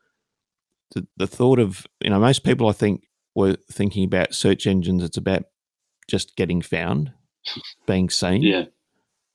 the, 0.94 1.06
the 1.16 1.26
thought 1.26 1.58
of 1.58 1.86
you 2.00 2.10
know, 2.10 2.18
most 2.18 2.44
people 2.44 2.68
I 2.68 2.72
think 2.72 3.04
were 3.34 3.56
thinking 3.70 4.04
about 4.04 4.34
search 4.34 4.66
engines, 4.66 5.02
it's 5.02 5.16
about 5.16 5.44
just 6.08 6.36
getting 6.36 6.62
found, 6.62 7.12
being 7.86 8.10
seen. 8.10 8.42
Yeah. 8.42 8.64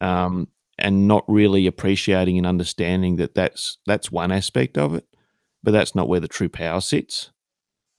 Um, 0.02 0.48
and 0.80 1.08
not 1.08 1.26
really 1.28 1.68
appreciating 1.68 2.38
and 2.38 2.48
understanding 2.48 3.18
that 3.18 3.36
that's 3.36 3.78
that's 3.86 4.12
one 4.12 4.32
aspect 4.32 4.78
of 4.78 4.96
it, 4.96 5.06
but 5.62 5.72
that's 5.72 5.94
not 5.94 6.08
where 6.08 6.22
the 6.22 6.28
true 6.28 6.50
power 6.50 6.82
sits. 6.82 7.32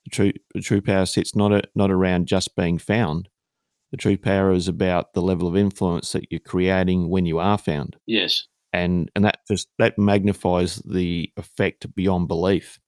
The 0.05 0.11
true 0.11 0.33
the 0.55 0.63
true 0.63 0.81
power 0.81 1.07
sits 1.07 1.37
not 1.37 1.53
a, 1.53 1.63
not 1.75 1.91
around 1.91 2.27
just 2.27 2.57
being 2.57 2.79
found. 2.79 3.29
The 3.91 3.99
true 3.99 4.17
power 4.17 4.53
is 4.53 4.67
about 4.67 5.13
the 5.13 5.21
level 5.21 5.47
of 5.47 5.57
influence 5.57 6.13
that 6.13 6.31
you're 6.31 6.41
creating 6.41 7.11
when 7.11 7.27
you 7.27 7.39
are 7.39 7.59
found. 7.59 7.97
Yes, 8.07 8.47
and 8.73 9.11
and 9.15 9.25
that 9.27 9.41
just 9.47 9.69
that 9.79 9.99
magnifies 9.99 10.77
the 10.77 11.31
effect 11.37 11.95
beyond 11.95 12.29
belief, 12.29 12.80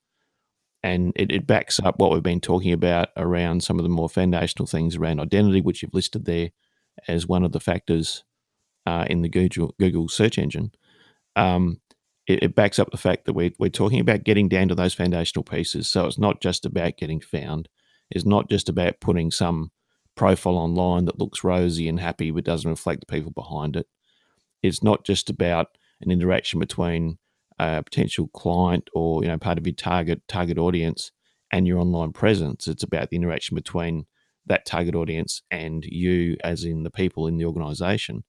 and 0.83 1.13
it, 1.17 1.31
it 1.31 1.47
backs 1.47 1.79
up 1.81 1.99
what 1.99 2.11
we've 2.11 2.23
been 2.23 2.41
talking 2.41 2.73
about 2.73 3.11
around 3.17 3.63
some 3.63 3.79
of 3.79 3.85
the 3.85 3.89
more 3.89 4.09
foundational 4.09 4.67
things 4.67 4.97
around 4.97 5.21
identity, 5.21 5.61
which 5.61 5.83
you've 5.83 5.95
listed 5.95 6.25
there 6.25 6.51
as 7.09 7.27
one 7.27 7.45
of 7.45 7.53
the 7.53 7.61
factors 7.61 8.25
uh, 8.87 9.07
in 9.09 9.23
the 9.23 9.29
Google 9.29 9.75
Google 9.79 10.09
search 10.09 10.39
engine, 10.39 10.73
um, 11.37 11.81
it, 12.27 12.43
it, 12.43 12.55
backs 12.55 12.79
up 12.79 12.91
the 12.91 12.97
fact 12.97 13.25
that 13.25 13.33
we're, 13.33 13.53
we're 13.59 13.69
talking 13.69 14.01
about 14.01 14.25
getting 14.25 14.49
down 14.49 14.69
to 14.69 14.75
those 14.75 14.95
foundational 14.95 15.45
pieces. 15.45 15.89
So 15.89 16.07
it's 16.07 16.19
not 16.19 16.41
just 16.41 16.67
about 16.67 16.97
getting 16.97 17.21
found. 17.21 17.69
It's 18.11 18.27
not 18.27 18.51
just 18.51 18.69
about 18.69 19.01
putting 19.01 19.31
some 19.31 19.71
profile 20.15 20.57
online 20.57 21.07
that 21.07 21.19
looks 21.19 21.43
rosy 21.43 21.89
and 21.89 21.99
happy 21.99 22.31
but 22.31 22.45
doesn't 22.45 22.71
reflect 22.71 23.01
the 23.01 23.07
people 23.07 23.33
behind 23.33 23.77
it. 23.77 23.87
It's 24.63 24.83
not 24.83 25.05
just 25.05 25.31
about 25.31 25.69
an 26.01 26.11
interaction 26.11 26.61
between 26.61 27.19
a 27.59 27.83
potential 27.83 28.29
client 28.29 28.89
or 28.95 29.23
you 29.23 29.29
know 29.29 29.39
part 29.39 29.59
of 29.59 29.67
your 29.67 29.75
target 29.75 30.23
target 30.29 30.59
audience 30.59 31.13
and 31.51 31.67
your 31.67 31.79
online 31.79 32.13
presence. 32.13 32.67
It's 32.67 32.83
about 32.83 33.11
the 33.11 33.17
interaction 33.17 33.55
between 33.55 34.07
that 34.47 34.67
target 34.67 34.95
audience 34.95 35.43
and 35.51 35.85
you, 35.85 36.37
as 36.43 36.65
in 36.65 36.83
the 36.83 36.91
people 36.91 37.27
in 37.27 37.37
the 37.37 37.45
organization. 37.45 38.25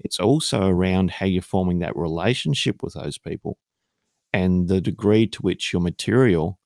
It's 0.00 0.18
also 0.18 0.66
around 0.66 1.12
how 1.12 1.26
you're 1.26 1.40
forming 1.40 1.78
that 1.78 1.96
relationship 1.96 2.82
with 2.82 2.94
those 2.94 3.16
people 3.16 3.58
and 4.32 4.68
the 4.68 4.80
degree 4.80 5.26
to 5.28 5.40
which 5.42 5.72
your 5.72 5.80
material 5.80 6.58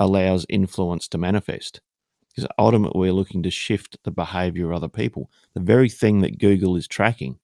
allows 0.00 0.44
influence 0.48 1.06
to 1.08 1.18
manifest. 1.18 1.80
Because 2.28 2.48
ultimately, 2.58 2.98
we're 2.98 3.12
looking 3.12 3.42
to 3.44 3.50
shift 3.50 3.98
the 4.04 4.10
behavior 4.10 4.70
of 4.70 4.76
other 4.76 4.88
people. 4.88 5.30
The 5.54 5.60
very 5.60 5.88
thing 5.88 6.22
that 6.22 6.38
Google 6.38 6.76
is 6.76 6.88
tracking 6.88 7.38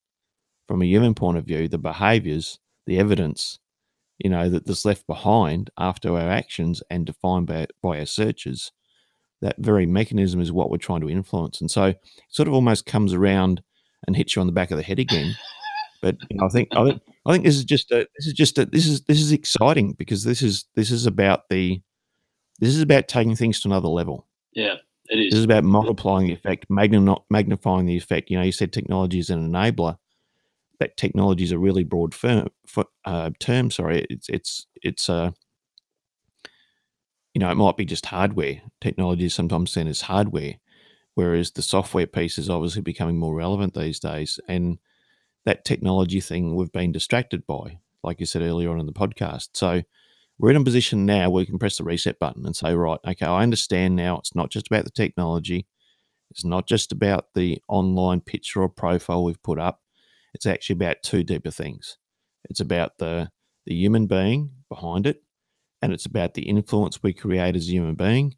from 0.67 0.83
a 0.83 0.87
human 0.87 1.15
point 1.15 1.39
of 1.39 1.45
view, 1.45 1.69
the 1.69 1.79
behaviors, 1.79 2.59
the 2.87 2.99
evidence, 2.99 3.59
you 4.19 4.31
know, 4.31 4.49
that 4.49 4.67
that's 4.67 4.85
left 4.85 5.07
behind 5.07 5.71
after 5.79 6.13
our 6.13 6.31
actions 6.31 6.83
and 6.91 7.07
defined 7.07 7.47
by, 7.47 7.67
by 7.83 7.99
our 7.99 8.07
searches, 8.07 8.73
that 9.41 9.57
very 9.59 9.87
mechanism 9.87 10.41
is 10.41 10.53
what 10.53 10.71
we're 10.71 10.79
trying 10.79 11.01
to 11.01 11.11
influence. 11.11 11.61
And 11.61 11.71
so 11.71 11.85
it 11.85 12.01
sort 12.29 12.49
of 12.49 12.55
almost 12.55 12.87
comes 12.87 13.13
around 13.13 13.63
and 14.07 14.17
hits 14.17 14.35
you 14.35 14.41
on 14.41 14.47
the 14.47 14.53
back 14.53 14.71
of 14.71 14.77
the 14.77 14.83
head 14.83 14.99
again. 14.99 15.35
But 16.01 16.17
you 16.31 16.37
know, 16.37 16.47
I 16.47 16.49
think 16.49 16.69
I 16.77 16.85
think 16.85 17.03
I 17.27 17.33
think 17.33 17.45
this 17.45 17.57
is 17.57 17.65
just 17.65 17.91
a, 17.91 18.07
this 18.17 18.27
is 18.27 18.33
just 18.33 18.59
a, 18.59 18.67
this 18.67 18.87
is 18.87 19.03
this 19.03 19.21
is 19.21 19.33
exciting 19.33 19.93
because 19.93 20.25
this 20.25 20.43
is 20.43 20.65
this 20.77 20.91
is 20.91 21.07
about 21.07 21.49
the 21.51 21.83
this 22.61 22.75
is 22.75 22.83
about 22.83 23.09
taking 23.09 23.35
things 23.35 23.61
to 23.61 23.69
another 23.69 23.89
level. 23.89 24.27
Yeah, 24.53 24.75
it 25.07 25.19
is. 25.19 25.31
This 25.31 25.39
is 25.39 25.45
about 25.45 25.65
multiplying 25.65 26.29
the 26.29 26.35
effect, 26.35 26.67
magnifying 26.69 27.87
the 27.87 27.97
effect. 27.97 28.31
You 28.31 28.39
know, 28.39 28.45
you 28.45 28.53
said 28.53 28.73
technology 28.73 29.19
is 29.19 29.31
an 29.31 29.51
enabler. 29.51 29.97
That 30.81 30.97
technology 30.97 31.45
is 31.45 31.53
a 31.53 31.59
really 31.59 31.85
broad 31.85 32.15
firm, 32.15 32.49
for, 32.67 32.85
uh, 33.05 33.31
term. 33.39 33.71
Sorry, 33.71 34.07
it's 34.11 34.29
it's 34.29 34.67
it's 34.83 35.09
uh, 35.09 35.33
you 37.35 37.41
know, 37.41 37.51
it 37.51 37.57
might 37.57 37.77
be 37.77 37.85
just 37.85 38.07
hardware. 38.07 38.63
Technology 38.81 39.27
is 39.27 39.35
sometimes 39.35 39.73
seen 39.73 39.87
as 39.87 40.03
hardware, 40.03 40.55
whereas 41.15 41.53
the 41.53 41.63
software 41.63 42.07
piece 42.07 42.39
is 42.39 42.51
obviously 42.51 42.83
becoming 42.83 43.17
more 43.17 43.35
relevant 43.35 43.75
these 43.75 44.01
days. 44.01 44.41
And 44.49 44.79
that 45.45 45.65
technology 45.65 46.21
thing 46.21 46.57
we've 46.57 46.73
been 46.73 46.93
distracted 46.93 47.47
by, 47.47 47.79
like 48.03 48.21
you 48.21 48.27
said 48.27 48.43
earlier 48.43 48.71
on 48.71 48.81
in 48.81 48.87
the 48.87 48.93
podcast. 48.93 49.51
So 49.55 49.83
we're 50.39 50.51
in 50.51 50.57
a 50.57 50.65
position 50.65 51.07
now 51.07 51.31
where 51.31 51.43
we 51.43 51.47
can 51.47 51.59
press 51.59 51.79
the 51.79 51.85
reset 51.85 52.19
button 52.19 52.47
and 52.47 52.57
say, 52.57 52.75
right, 52.75 53.01
okay, 53.07 53.27
I 53.27 53.43
understand 53.43 53.97
now. 53.97 54.19
It's 54.19 54.35
not 54.35 54.51
just 54.51 54.69
about 54.69 54.85
the 54.85 54.91
technology. 54.91 55.67
It's 56.31 56.45
not 56.45 56.67
just 56.67 56.93
about 56.93 57.27
the 57.35 57.63
online 57.69 58.21
picture 58.21 58.63
or 58.63 58.69
profile 58.69 59.25
we've 59.25 59.43
put 59.43 59.59
up. 59.59 59.81
It's 60.35 60.47
actually 60.47 60.75
about 60.75 61.03
two 61.03 61.23
deeper 61.23 61.51
things. 61.51 61.97
It's 62.49 62.61
about 62.61 62.99
the 62.99 63.31
the 63.67 63.75
human 63.75 64.07
being 64.07 64.51
behind 64.71 65.07
it, 65.07 65.23
and 65.83 65.93
it's 65.93 66.07
about 66.07 66.35
the 66.35 66.49
influence 66.49 67.03
we 67.03 67.13
create 67.13 67.55
as 67.55 67.69
a 67.69 67.73
human 67.73 67.95
being, 67.95 68.35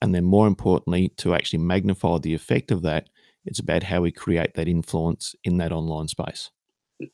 and 0.00 0.14
then 0.14 0.24
more 0.24 0.46
importantly, 0.46 1.10
to 1.18 1.34
actually 1.34 1.58
magnify 1.58 2.18
the 2.18 2.34
effect 2.34 2.70
of 2.70 2.82
that, 2.82 3.08
it's 3.44 3.58
about 3.58 3.84
how 3.84 4.00
we 4.02 4.12
create 4.12 4.54
that 4.54 4.68
influence 4.68 5.34
in 5.44 5.58
that 5.58 5.72
online 5.72 6.08
space, 6.08 6.50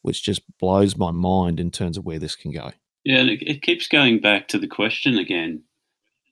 which 0.03 0.23
just 0.23 0.43
blows 0.59 0.97
my 0.97 1.11
mind 1.11 1.59
in 1.59 1.71
terms 1.71 1.97
of 1.97 2.05
where 2.05 2.19
this 2.19 2.37
can 2.37 2.53
go. 2.53 2.73
Yeah, 3.05 3.19
and 3.19 3.31
it, 3.31 3.43
it 3.43 3.63
keeps 3.63 3.89
going 3.89 4.21
back 4.21 4.49
to 4.49 4.59
the 4.59 4.67
question 4.67 5.19
again: 5.19 5.63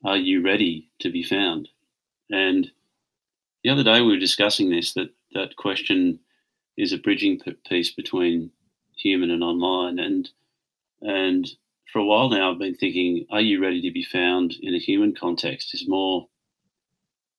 Are 0.05 0.17
you 0.17 0.43
ready 0.43 0.91
to 1.01 1.11
be 1.11 1.23
found? 1.23 1.69
And 2.31 2.71
the 3.63 3.71
other 3.71 3.85
day 3.85 4.01
we 4.01 4.13
were 4.13 4.19
discussing 4.19 4.71
this 4.71 4.95
that 4.95 5.11
that 5.33 5.57
question 5.57 6.21
is 6.77 6.93
a 6.93 6.99
bridging 6.99 7.41
piece 7.69 7.93
between 7.93 8.51
human 8.97 9.31
and 9.31 9.43
online. 9.43 9.99
And 9.99 10.29
and 11.01 11.49
for 11.93 11.99
a 12.01 12.05
while 12.05 12.29
now 12.31 12.53
I've 12.53 12.59
been 12.59 12.75
thinking 12.75 13.27
are 13.31 13.41
you 13.41 13.61
ready 13.61 13.81
to 13.83 13.93
be 13.93 14.05
found 14.05 14.55
in 14.61 14.75
a 14.75 14.79
human 14.79 15.15
context? 15.15 15.75
Is 15.75 15.89
more 15.89 16.29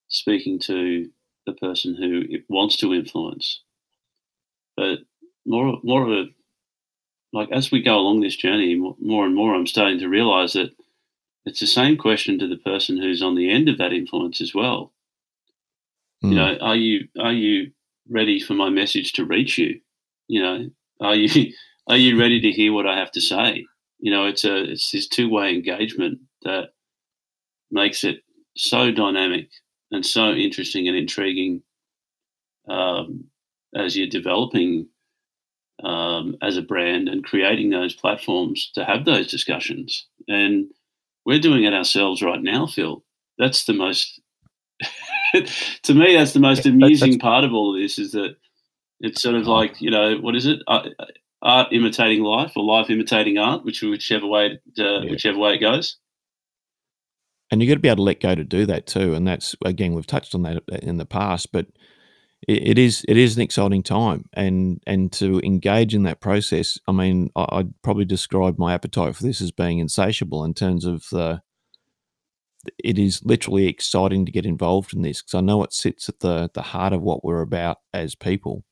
speaking 0.07 0.59
to 0.59 1.09
the 1.45 1.53
person 1.53 1.95
who 1.95 2.23
wants 2.49 2.77
to 2.77 2.93
influence. 2.93 3.61
But 4.75 4.99
more 5.45 5.79
more 5.83 6.03
of 6.03 6.11
a 6.11 6.25
like 7.33 7.51
as 7.51 7.71
we 7.71 7.81
go 7.81 7.95
along 7.95 8.21
this 8.21 8.35
journey 8.35 8.75
more 8.75 9.25
and 9.25 9.35
more 9.35 9.53
I'm 9.53 9.67
starting 9.67 9.99
to 9.99 10.07
realize 10.07 10.53
that 10.53 10.71
it's 11.45 11.59
the 11.59 11.67
same 11.67 11.97
question 11.97 12.39
to 12.39 12.47
the 12.47 12.57
person 12.57 12.97
who's 12.97 13.21
on 13.21 13.35
the 13.35 13.51
end 13.51 13.69
of 13.69 13.77
that 13.77 13.93
influence 13.93 14.41
as 14.41 14.55
well. 14.55 14.91
Mm. 16.23 16.29
You 16.29 16.35
know, 16.35 16.57
are 16.59 16.75
you 16.75 17.07
are 17.19 17.33
you 17.33 17.71
ready 18.09 18.39
for 18.39 18.53
my 18.53 18.69
message 18.69 19.13
to 19.13 19.25
reach 19.25 19.57
you? 19.57 19.79
You 20.27 20.41
know, 20.41 20.69
are 21.01 21.15
you 21.15 21.53
are 21.87 21.97
you 21.97 22.19
ready 22.19 22.41
to 22.41 22.51
hear 22.51 22.73
what 22.73 22.87
I 22.87 22.97
have 22.97 23.11
to 23.11 23.21
say? 23.21 23.65
You 23.99 24.11
know, 24.11 24.25
it's 24.25 24.43
a 24.43 24.71
it's 24.71 24.91
this 24.91 25.07
two 25.07 25.29
way 25.29 25.53
engagement 25.53 26.19
that 26.43 26.69
makes 27.71 28.03
it 28.03 28.21
so 28.55 28.91
dynamic 28.91 29.49
and 29.91 30.05
so 30.05 30.31
interesting 30.31 30.87
and 30.87 30.97
intriguing 30.97 31.61
um, 32.67 33.25
as 33.75 33.95
you're 33.95 34.07
developing 34.07 34.87
um, 35.83 36.35
as 36.41 36.57
a 36.57 36.61
brand 36.61 37.09
and 37.09 37.23
creating 37.23 37.69
those 37.69 37.93
platforms 37.93 38.71
to 38.75 38.85
have 38.85 39.05
those 39.05 39.29
discussions. 39.29 40.07
And 40.27 40.67
we're 41.25 41.39
doing 41.39 41.63
it 41.63 41.73
ourselves 41.73 42.21
right 42.21 42.41
now, 42.41 42.67
Phil. 42.67 43.03
That's 43.37 43.65
the 43.65 43.73
most 43.73 44.21
to 45.83 45.93
me, 45.93 46.15
that's 46.15 46.33
the 46.33 46.39
most 46.39 46.65
amusing 46.65 47.19
part 47.19 47.43
of 47.43 47.53
all 47.53 47.75
of 47.75 47.81
this 47.81 47.97
is 47.99 48.11
that 48.11 48.35
it's 48.99 49.21
sort 49.21 49.35
of 49.35 49.47
like 49.47 49.81
you 49.81 49.91
know 49.91 50.17
what 50.17 50.35
is 50.35 50.45
it? 50.45 50.59
Uh, 50.67 50.89
uh, 50.99 51.05
art 51.41 51.71
imitating 51.71 52.23
life 52.23 52.53
or 52.55 52.63
life 52.63 52.89
imitating 52.89 53.37
art, 53.37 53.63
which 53.63 53.81
whichever 53.81 54.27
way 54.27 54.59
uh, 54.79 55.01
yeah. 55.01 55.11
whichever 55.11 55.37
way 55.37 55.53
it 55.53 55.59
goes. 55.59 55.97
And 57.51 57.61
you 57.61 57.67
got 57.67 57.75
to 57.75 57.79
be 57.79 57.89
able 57.89 57.97
to 57.97 58.03
let 58.03 58.21
go 58.21 58.33
to 58.33 58.43
do 58.43 58.65
that 58.65 58.87
too. 58.87 59.13
And 59.13 59.27
that's 59.27 59.55
again 59.63 59.93
we've 59.93 60.07
touched 60.07 60.33
on 60.33 60.43
that 60.43 60.63
uh, 60.71 60.77
in 60.81 60.97
the 60.97 61.05
past, 61.05 61.51
but 61.51 61.67
it, 62.47 62.69
it 62.69 62.79
is 62.79 63.05
it 63.07 63.17
is 63.17 63.35
an 63.35 63.41
exciting 63.41 63.83
time, 63.83 64.25
and 64.33 64.81
and 64.87 65.11
to 65.13 65.39
engage 65.41 65.93
in 65.93 66.03
that 66.03 66.21
process. 66.21 66.79
I 66.87 66.91
mean, 66.91 67.29
I, 67.35 67.57
would 67.57 67.73
probably 67.83 68.05
describe 68.05 68.57
my 68.57 68.73
appetite 68.73 69.15
for 69.15 69.23
this 69.23 69.41
as 69.41 69.51
being 69.51 69.79
insatiable 69.79 70.43
in 70.43 70.53
terms 70.53 70.85
of 70.85 71.05
the 71.11 71.41
it 72.83 72.97
is 72.97 73.23
literally 73.23 73.67
exciting 73.67 74.25
to 74.25 74.31
get 74.31 74.45
involved 74.45 74.93
in 74.93 75.01
this 75.01 75.21
because 75.21 75.33
I 75.35 75.41
know 75.41 75.63
it 75.63 75.73
sits 75.73 76.09
at 76.09 76.19
the 76.19 76.49
the 76.53 76.61
heart 76.61 76.93
of 76.93 77.01
what 77.01 77.23
we're 77.23 77.41
about 77.41 77.77
as 77.93 78.15
people. 78.15 78.63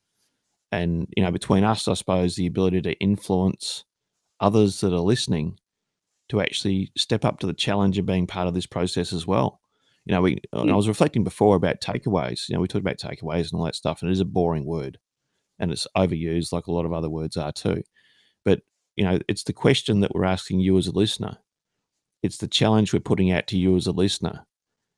And 0.72 1.06
you 1.16 1.22
know, 1.22 1.30
between 1.30 1.64
us, 1.64 1.86
I 1.86 1.94
suppose 1.94 2.36
the 2.36 2.46
ability 2.46 2.82
to 2.82 2.92
influence 2.94 3.84
others 4.40 4.80
that 4.80 4.92
are 4.92 4.98
listening 4.98 5.58
to 6.28 6.40
actually 6.40 6.90
step 6.96 7.24
up 7.24 7.38
to 7.40 7.46
the 7.46 7.54
challenge 7.54 7.98
of 7.98 8.06
being 8.06 8.26
part 8.26 8.48
of 8.48 8.54
this 8.54 8.66
process 8.66 9.12
as 9.12 9.26
well. 9.26 9.60
You 10.04 10.14
know, 10.14 10.22
we 10.22 10.40
I 10.52 10.62
hmm. 10.62 10.74
was 10.74 10.88
reflecting 10.88 11.24
before 11.24 11.56
about 11.56 11.80
takeaways. 11.80 12.48
You 12.48 12.54
know, 12.54 12.60
we 12.60 12.68
talked 12.68 12.84
about 12.84 12.98
takeaways 12.98 13.50
and 13.50 13.54
all 13.54 13.64
that 13.64 13.76
stuff, 13.76 14.02
and 14.02 14.10
it 14.10 14.12
is 14.12 14.20
a 14.20 14.26
boring 14.26 14.64
word, 14.64 14.98
and 15.58 15.72
it's 15.72 15.86
overused 15.96 16.52
like 16.52 16.66
a 16.66 16.72
lot 16.72 16.86
of 16.86 16.92
other 16.92 17.10
words 17.10 17.36
are 17.36 17.52
too. 17.52 17.82
But 18.44 18.62
you 18.96 19.04
know, 19.04 19.18
it's 19.28 19.44
the 19.44 19.52
question 19.52 20.00
that 20.00 20.14
we're 20.14 20.24
asking 20.24 20.60
you 20.60 20.76
as 20.78 20.86
a 20.86 20.92
listener 20.92 21.38
it's 22.24 22.38
the 22.38 22.48
challenge 22.48 22.90
we're 22.90 23.00
putting 23.00 23.30
out 23.30 23.46
to 23.46 23.58
you 23.58 23.76
as 23.76 23.86
a 23.86 23.92
listener 23.92 24.46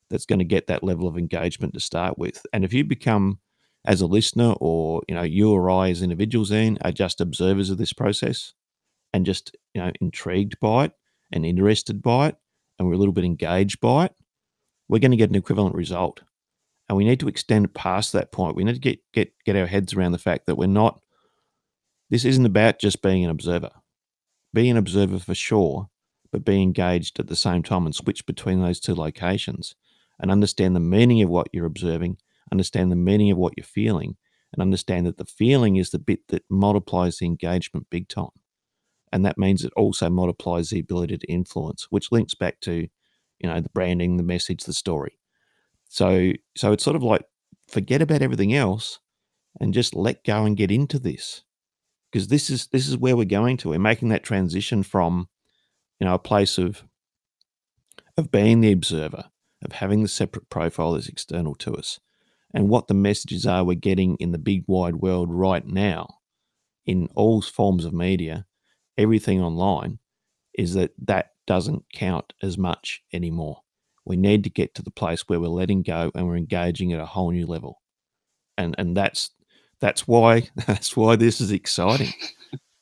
that's 0.09 0.27
going 0.27 0.39
to 0.39 0.45
get 0.45 0.69
that 0.69 0.85
level 0.85 1.09
of 1.09 1.19
engagement 1.19 1.75
to 1.75 1.81
start 1.81 2.17
with. 2.17 2.47
And 2.53 2.65
if 2.65 2.73
you 2.73 2.85
become 2.85 3.41
as 3.85 4.01
a 4.01 4.07
listener 4.07 4.55
or 4.61 5.03
you 5.09 5.15
know 5.15 5.23
you 5.23 5.51
or 5.51 5.69
I 5.69 5.91
as 5.91 6.03
individuals 6.03 6.51
then 6.51 6.79
are 6.83 6.93
just 6.93 7.21
observers 7.21 7.69
of 7.69 7.79
this 7.79 7.93
process 7.93 8.55
and 9.13 9.27
just 9.27 9.57
you 9.75 9.83
know 9.83 9.91
intrigued 10.01 10.61
by 10.61 10.85
it 10.85 10.93
and 11.33 11.45
interested 11.45 12.01
by 12.01 12.29
it 12.29 12.37
and 12.79 12.87
we're 12.87 12.95
a 12.95 12.99
little 12.99 13.13
bit 13.13 13.25
engaged 13.25 13.81
by 13.81 14.05
it, 14.05 14.15
we're 14.89 15.01
going 15.01 15.11
to 15.11 15.17
get 15.17 15.31
an 15.31 15.37
equivalent 15.37 15.75
result. 15.75 16.23
And 16.89 16.97
we 16.97 17.05
need 17.05 17.19
to 17.19 17.29
extend 17.29 17.75
past 17.75 18.13
that 18.13 18.31
point. 18.31 18.55
We 18.55 18.63
need 18.63 18.75
to 18.75 18.81
get 18.81 19.01
get 19.13 19.33
get 19.45 19.57
our 19.57 19.67
heads 19.67 19.95
around 19.95 20.13
the 20.13 20.19
fact 20.19 20.47
that 20.47 20.55
we're 20.55 20.69
not 20.69 21.01
this 22.09 22.25
isn't 22.25 22.47
about 22.47 22.79
just 22.79 23.03
being 23.03 23.25
an 23.25 23.31
observer. 23.31 23.71
Being 24.55 24.71
an 24.71 24.77
observer 24.77 25.19
for 25.19 25.35
sure, 25.35 25.89
but 26.37 26.45
be 26.45 26.61
engaged 26.61 27.19
at 27.19 27.29
the 27.29 27.35
same 27.35 27.63
time 27.63 27.87
and 27.87 27.95
switch 27.95 28.27
between 28.27 28.61
those 28.61 28.79
two 28.79 28.95
locations 28.95 29.75
and 30.21 30.31
understand 30.31 30.77
the 30.77 30.81
meaning 30.81 31.23
of 31.23 31.31
what 31.31 31.49
you're 31.51 31.65
observing, 31.65 32.19
understand 32.53 32.93
the 32.93 32.97
meaning 32.97 33.31
of 33.31 33.39
what 33.39 33.55
you're 33.57 33.65
feeling, 33.65 34.19
and 34.53 34.61
understand 34.61 35.07
that 35.07 35.17
the 35.17 35.25
feeling 35.25 35.77
is 35.77 35.89
the 35.89 35.99
bit 35.99 36.29
that 36.29 36.45
multiplies 36.51 37.17
the 37.17 37.25
engagement 37.25 37.87
big 37.89 38.07
time. 38.11 38.29
And 39.11 39.25
that 39.25 39.39
means 39.39 39.65
it 39.65 39.73
also 39.77 40.11
multiplies 40.11 40.69
the 40.69 40.79
ability 40.79 41.17
to 41.17 41.33
influence, 41.33 41.87
which 41.89 42.13
links 42.13 42.35
back 42.35 42.61
to, 42.61 42.87
you 43.39 43.49
know, 43.49 43.63
the 43.63 43.71
branding, 43.71 44.19
the 44.19 44.23
message, 44.23 44.65
the 44.65 44.75
story. 44.75 45.19
So 45.89 46.33
so 46.55 46.73
it's 46.73 46.85
sort 46.85 46.97
of 46.97 47.03
like 47.03 47.25
forget 47.67 48.03
about 48.03 48.21
everything 48.21 48.53
else 48.53 48.99
and 49.59 49.73
just 49.73 49.95
let 49.95 50.23
go 50.23 50.45
and 50.45 50.55
get 50.55 50.71
into 50.71 50.99
this. 50.99 51.45
Because 52.13 52.29
this 52.29 52.51
is 52.51 52.67
this 52.67 52.87
is 52.87 52.99
where 52.99 53.17
we're 53.17 53.25
going 53.25 53.57
to. 53.59 53.71
We're 53.71 53.79
making 53.79 54.11
that 54.11 54.23
transition 54.23 54.83
from 54.83 55.31
you 56.01 56.07
know, 56.07 56.15
a 56.15 56.19
place 56.19 56.59
of 56.59 56.85
of 58.17 58.31
being 58.31 58.61
the 58.61 58.73
observer, 58.73 59.25
of 59.63 59.73
having 59.73 60.03
the 60.03 60.09
separate 60.09 60.49
profile 60.49 60.93
that's 60.93 61.09
external 61.09 61.55
to 61.57 61.75
us, 61.75 62.01
and 62.55 62.69
what 62.69 62.89
the 62.89 62.95
messages 62.95 63.47
are 63.47 63.65
we're 63.65 63.75
getting 63.75 64.17
in 64.17 64.33
the 64.33 64.39
big 64.39 64.65
wide 64.67 64.97
world 64.97 65.31
right 65.31 65.67
now, 65.67 66.09
in 66.87 67.09
all 67.15 67.43
forms 67.43 67.85
of 67.85 67.93
media, 67.93 68.47
everything 68.97 69.43
online, 69.43 69.99
is 70.55 70.75
that 70.75 70.93
that 70.99 71.33
doesn't 71.47 71.85
count 71.95 72.33
as 72.43 72.57
much 72.57 73.03
anymore. 73.13 73.61
We 74.05 74.17
need 74.17 74.45
to 74.45 74.51
get 74.51 74.75
to 74.77 74.83
the 74.83 74.91
place 74.91 75.29
where 75.29 75.41
we're 75.41 75.49
letting 75.49 75.83
go 75.83 76.11
and 76.15 76.27
we're 76.27 76.37
engaging 76.37 76.93
at 76.93 77.01
a 77.01 77.07
whole 77.07 77.31
new 77.31 77.47
level, 77.47 77.83
and 78.57 78.75
and 78.79 78.97
that's 78.97 79.31
that's 79.81 80.07
why 80.09 80.49
that's 80.67 80.97
why 80.97 81.17
this 81.17 81.41
is 81.41 81.51
exciting 81.51 82.13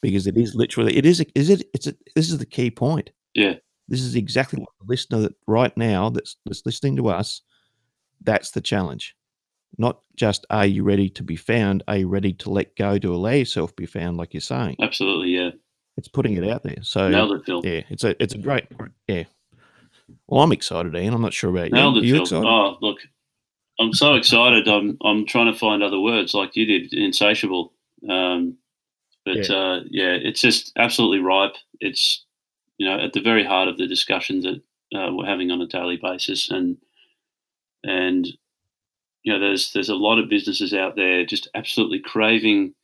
because 0.04 0.26
it 0.26 0.36
is 0.36 0.54
literally 0.54 0.96
it 0.96 1.06
is 1.06 1.24
is 1.34 1.48
it 1.48 1.66
it's 1.72 1.86
a, 1.86 1.94
this 2.14 2.28
is 2.28 2.36
the 2.36 2.44
key 2.44 2.70
point. 2.70 3.10
Yeah, 3.32 3.54
this 3.88 4.02
is 4.02 4.14
exactly 4.14 4.60
what 4.60 4.68
the 4.78 4.86
listener 4.86 5.20
that 5.20 5.34
right 5.46 5.74
now 5.76 6.10
that's 6.10 6.36
that's 6.44 6.64
listening 6.66 6.96
to 6.96 7.08
us. 7.08 7.40
That's 8.22 8.50
the 8.50 8.60
challenge. 8.60 9.16
Not 9.78 10.00
just 10.14 10.44
are 10.50 10.66
you 10.66 10.84
ready 10.84 11.08
to 11.08 11.22
be 11.22 11.36
found? 11.36 11.82
Are 11.88 11.96
you 11.96 12.08
ready 12.08 12.34
to 12.34 12.50
let 12.50 12.76
go 12.76 12.98
to 12.98 13.14
allow 13.14 13.30
yourself 13.30 13.74
be 13.74 13.86
found? 13.86 14.18
Like 14.18 14.34
you're 14.34 14.42
saying, 14.42 14.76
absolutely, 14.80 15.30
yeah. 15.30 15.50
It's 15.96 16.08
putting 16.08 16.36
it 16.36 16.46
out 16.48 16.64
there. 16.64 16.82
So 16.82 17.08
nailed 17.08 17.48
it. 17.48 17.64
Yeah, 17.64 17.82
it's 17.88 18.04
a 18.04 18.22
it's 18.22 18.34
a 18.34 18.38
great 18.38 18.66
yeah. 19.08 19.24
Well, 20.26 20.42
I'm 20.42 20.52
excited, 20.52 20.94
Ian. 20.94 21.14
I'm 21.14 21.22
not 21.22 21.32
sure 21.32 21.50
about 21.50 21.72
nailed 21.72 21.96
you. 21.96 22.02
It, 22.02 22.06
you 22.06 22.20
excited? 22.20 22.46
Oh, 22.46 22.76
look, 22.82 22.98
I'm 23.80 23.94
so 23.94 24.16
excited. 24.16 24.68
I'm 24.68 24.98
I'm 25.02 25.24
trying 25.26 25.50
to 25.50 25.58
find 25.58 25.82
other 25.82 25.98
words 26.00 26.34
like 26.34 26.56
you 26.56 26.66
did. 26.66 26.92
Insatiable. 26.92 27.72
Um, 28.08 28.58
but 29.24 29.48
yeah. 29.48 29.56
Uh, 29.56 29.80
yeah, 29.88 30.12
it's 30.12 30.40
just 30.40 30.72
absolutely 30.76 31.18
ripe. 31.18 31.54
It's 31.80 32.24
you 32.78 32.88
know 32.88 32.98
at 32.98 33.12
the 33.12 33.20
very 33.20 33.44
heart 33.44 33.68
of 33.68 33.78
the 33.78 33.86
discussions 33.86 34.44
that 34.44 34.98
uh, 34.98 35.12
we're 35.12 35.26
having 35.26 35.50
on 35.50 35.60
a 35.60 35.66
daily 35.66 35.98
basis, 36.00 36.50
and 36.50 36.76
and 37.82 38.26
you 39.22 39.32
know 39.32 39.40
there's 39.40 39.72
there's 39.72 39.88
a 39.88 39.94
lot 39.94 40.18
of 40.18 40.28
businesses 40.28 40.74
out 40.74 40.96
there 40.96 41.24
just 41.24 41.48
absolutely 41.54 42.00
craving 42.00 42.74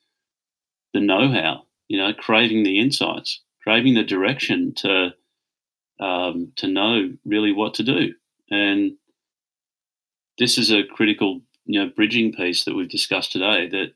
the 0.93 1.01
know-how 1.01 1.65
you 1.91 1.99
know, 1.99 2.13
craving 2.15 2.63
the 2.63 2.79
insights, 2.79 3.41
craving 3.65 3.95
the 3.95 4.05
direction 4.05 4.73
to 4.77 5.13
um, 5.99 6.53
to 6.55 6.69
know 6.69 7.11
really 7.27 7.53
what 7.53 7.75
to 7.75 7.83
do. 7.83 8.15
And 8.49 8.93
this 10.39 10.57
is 10.57 10.71
a 10.71 10.85
critical, 10.85 11.41
you 11.65 11.81
know, 11.81 11.91
bridging 11.95 12.33
piece 12.33 12.65
that 12.65 12.77
we've 12.77 12.89
discussed 12.89 13.33
today. 13.33 13.69
That 13.69 13.95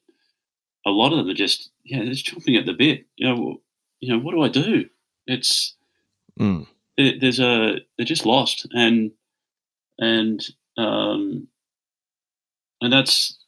a 0.87 0.91
lot 0.91 1.12
of 1.12 1.18
them 1.18 1.28
are 1.28 1.35
just, 1.35 1.70
yeah, 1.85 1.99
they're 1.99 2.12
just 2.12 2.26
chomping 2.26 2.59
at 2.59 2.66
the 2.66 2.72
bit. 2.72 3.07
You 3.16 3.28
know, 3.28 3.61
you 4.01 4.12
know, 4.12 4.18
what 4.18 4.32
do 4.32 4.43
I 4.43 4.49
do? 4.49 4.89
It's 5.26 5.74
Mm. 6.39 6.66
it, 6.97 7.20
there's 7.20 7.41
a 7.41 7.76
they're 7.97 8.05
just 8.05 8.26
lost, 8.26 8.66
and 8.72 9.12
and 9.99 10.45
um, 10.76 11.47
and 12.80 12.93
that's 12.93 13.39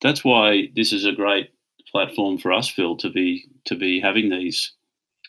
that's 0.00 0.24
why 0.24 0.70
this 0.74 0.92
is 0.92 1.04
a 1.04 1.12
great 1.12 1.50
platform 1.90 2.38
for 2.38 2.52
us, 2.52 2.68
Phil, 2.68 2.96
to 2.96 3.10
be 3.10 3.46
to 3.66 3.74
be 3.76 4.00
having 4.00 4.30
these 4.30 4.72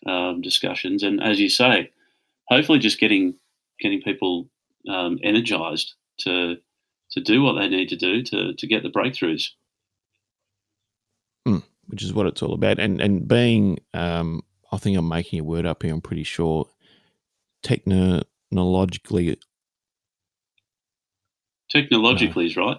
um, 0.05 0.41
discussions, 0.41 1.03
and 1.03 1.21
as 1.21 1.39
you 1.39 1.49
say, 1.49 1.91
hopefully 2.47 2.79
just 2.79 2.99
getting 2.99 3.35
getting 3.79 4.01
people 4.01 4.49
um, 4.87 5.19
energized 5.21 5.95
to 6.19 6.57
to 7.11 7.19
do 7.21 7.41
what 7.43 7.53
they 7.53 7.67
need 7.67 7.89
to 7.89 7.97
do 7.97 8.23
to 8.23 8.53
to 8.53 8.67
get 8.67 8.83
the 8.83 8.89
breakthroughs. 8.89 9.49
Which 11.89 12.03
is 12.03 12.13
what 12.13 12.25
it's 12.27 12.41
all 12.41 12.53
about. 12.53 12.79
And 12.79 13.01
and 13.01 13.27
being, 13.27 13.79
um, 13.93 14.41
I 14.71 14.77
think 14.77 14.97
I'm 14.97 15.07
making 15.09 15.39
a 15.39 15.43
word 15.43 15.65
up 15.65 15.83
here. 15.83 15.93
I'm 15.93 16.01
pretty 16.01 16.23
sure 16.23 16.67
technologically, 17.63 19.37
Technologically 21.69 22.47
is 22.47 22.57
right. 22.57 22.77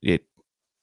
Yeah, 0.00 0.16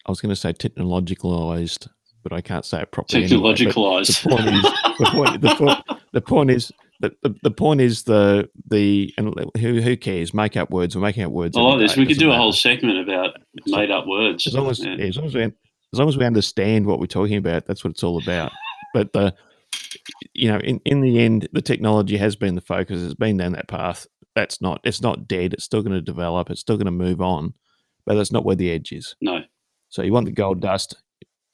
I 0.06 0.12
was 0.12 0.22
going 0.22 0.30
to 0.30 0.36
say 0.36 0.54
technologicalized, 0.54 1.88
but 2.22 2.32
I 2.34 2.42
can't 2.42 2.66
say 2.66 2.82
it 2.82 2.92
properly. 2.92 3.24
anyway. 3.24 3.54
Technologicalized. 3.54 4.24
the 4.24 4.30
point 4.30 4.46
is, 4.56 4.62
the 4.62 5.06
point, 5.12 5.42
the 5.42 5.56
point, 5.56 6.00
the 6.14 6.22
point 6.22 6.52
is. 6.52 6.72
The, 7.00 7.12
the, 7.22 7.36
the 7.44 7.52
point 7.52 7.82
is 7.82 8.04
the 8.04 8.50
the 8.70 9.14
and 9.18 9.34
who 9.58 9.82
who 9.82 9.98
cares 9.98 10.34
make 10.34 10.56
up 10.56 10.70
words 10.70 10.96
we're 10.96 11.02
making 11.02 11.24
up 11.24 11.32
words 11.34 11.58
I 11.58 11.60
like 11.62 11.80
this. 11.80 11.96
day. 11.96 12.02
We 12.02 12.08
could 12.08 12.18
do 12.18 12.28
a 12.28 12.30
matter. 12.30 12.40
whole 12.40 12.54
segment 12.54 12.98
about 13.00 13.32
made 13.66 13.92
up 13.92 14.08
words. 14.08 14.48
as 14.48 14.54
long 14.54 14.70
as 14.70 14.80
Yeah. 14.80 14.96
yeah, 14.96 15.06
as 15.08 15.18
long 15.18 15.26
as 15.26 15.36
we 15.36 15.52
as 15.94 16.00
long 16.00 16.10
as 16.10 16.18
we 16.18 16.26
understand 16.26 16.86
what 16.86 17.00
we're 17.00 17.06
talking 17.06 17.38
about, 17.38 17.66
that's 17.66 17.84
what 17.84 17.92
it's 17.92 18.04
all 18.04 18.22
about. 18.22 18.52
but 18.94 19.14
the 19.14 19.34
you 20.34 20.50
know, 20.50 20.60
in, 20.60 20.80
in 20.86 21.02
the 21.02 21.20
end, 21.20 21.48
the 21.52 21.62
technology 21.62 22.18
has 22.18 22.36
been 22.36 22.56
the 22.56 22.62
focus. 22.62 23.02
It's 23.02 23.14
been 23.14 23.38
down 23.38 23.54
that 23.54 23.68
path. 23.68 24.08
That's 24.36 24.62
not 24.62 24.82
it's 24.84 25.02
not 25.02 25.28
dead. 25.28 25.54
It's 25.54 25.64
still 25.64 25.82
going 25.82 25.94
to 25.94 26.02
develop. 26.02 26.50
It's 26.50 26.62
still 26.62 26.78
going 26.78 26.86
to 26.86 26.92
move 26.92 27.22
on, 27.22 27.54
but 28.06 28.16
that's 28.16 28.32
not 28.32 28.46
where 28.46 28.56
the 28.56 28.72
edge 28.72 28.92
is. 28.92 29.16
No. 29.22 29.42
So 29.90 30.02
you 30.02 30.12
want 30.12 30.26
the 30.26 30.32
gold 30.32 30.60
dust? 30.60 30.96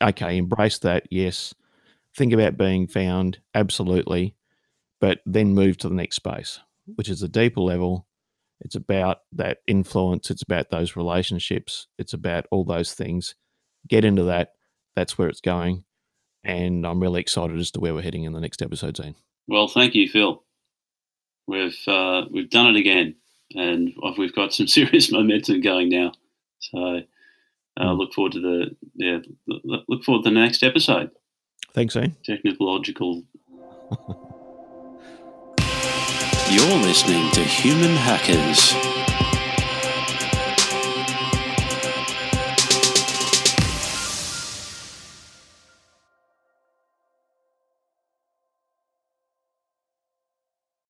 Okay, 0.02 0.38
embrace 0.38 0.80
that. 0.80 1.04
Yes. 1.12 1.54
Think 2.16 2.32
about 2.34 2.58
being 2.58 2.88
found. 2.88 3.40
Absolutely. 3.54 4.36
But 5.02 5.20
then 5.26 5.54
move 5.54 5.78
to 5.78 5.90
the 5.90 5.96
next 5.96 6.16
space, 6.16 6.60
which 6.96 7.10
is 7.10 7.22
a 7.22 7.28
deeper 7.28 7.62
level. 7.62 8.08
It's 8.62 8.76
about 8.76 9.20
that 9.34 9.60
influence. 9.68 10.30
It's 10.30 10.42
about 10.42 10.70
those 10.70 10.96
relationships. 10.96 11.88
It's 11.98 12.14
about 12.14 12.46
all 12.52 12.64
those 12.64 12.94
things. 12.94 13.36
Get 13.90 14.06
into 14.06 14.24
that. 14.24 14.54
That's 14.96 15.18
where 15.18 15.28
it's 15.28 15.42
going. 15.42 15.84
And 16.44 16.86
I'm 16.88 17.00
really 17.02 17.20
excited 17.22 17.58
as 17.60 17.72
to 17.72 17.80
where 17.80 17.94
we're 17.94 18.02
heading 18.02 18.24
in 18.24 18.34
the 18.34 18.40
next 18.40 18.62
episode, 18.62 18.96
Zane. 18.98 19.16
Well, 19.48 19.68
thank 19.68 19.94
you, 19.96 20.08
Phil. 20.08 20.44
We've 21.48 21.78
uh, 21.88 22.24
we've 22.32 22.50
done 22.50 22.68
it 22.76 22.80
again, 22.80 23.16
and 23.56 23.92
we've 24.18 24.34
got 24.34 24.54
some 24.54 24.68
serious 24.78 25.12
momentum 25.12 25.62
going 25.62 25.90
now. 25.90 26.14
So, 26.60 26.78
uh, 26.78 27.02
Mm. 27.84 27.98
look 27.98 28.14
forward 28.14 28.34
to 28.34 28.42
the 28.42 28.76
yeah, 28.96 29.20
look 29.48 29.84
look 29.88 30.04
forward 30.04 30.24
to 30.24 30.30
the 30.30 30.36
next 30.40 30.64
episode. 30.64 31.12
Thanks, 31.74 31.94
Zane. 31.96 32.16
Technological. 32.24 33.24
You're 36.52 36.78
listening 36.78 37.30
to 37.32 37.44
Human 37.44 37.96
Hackers. 37.96 38.74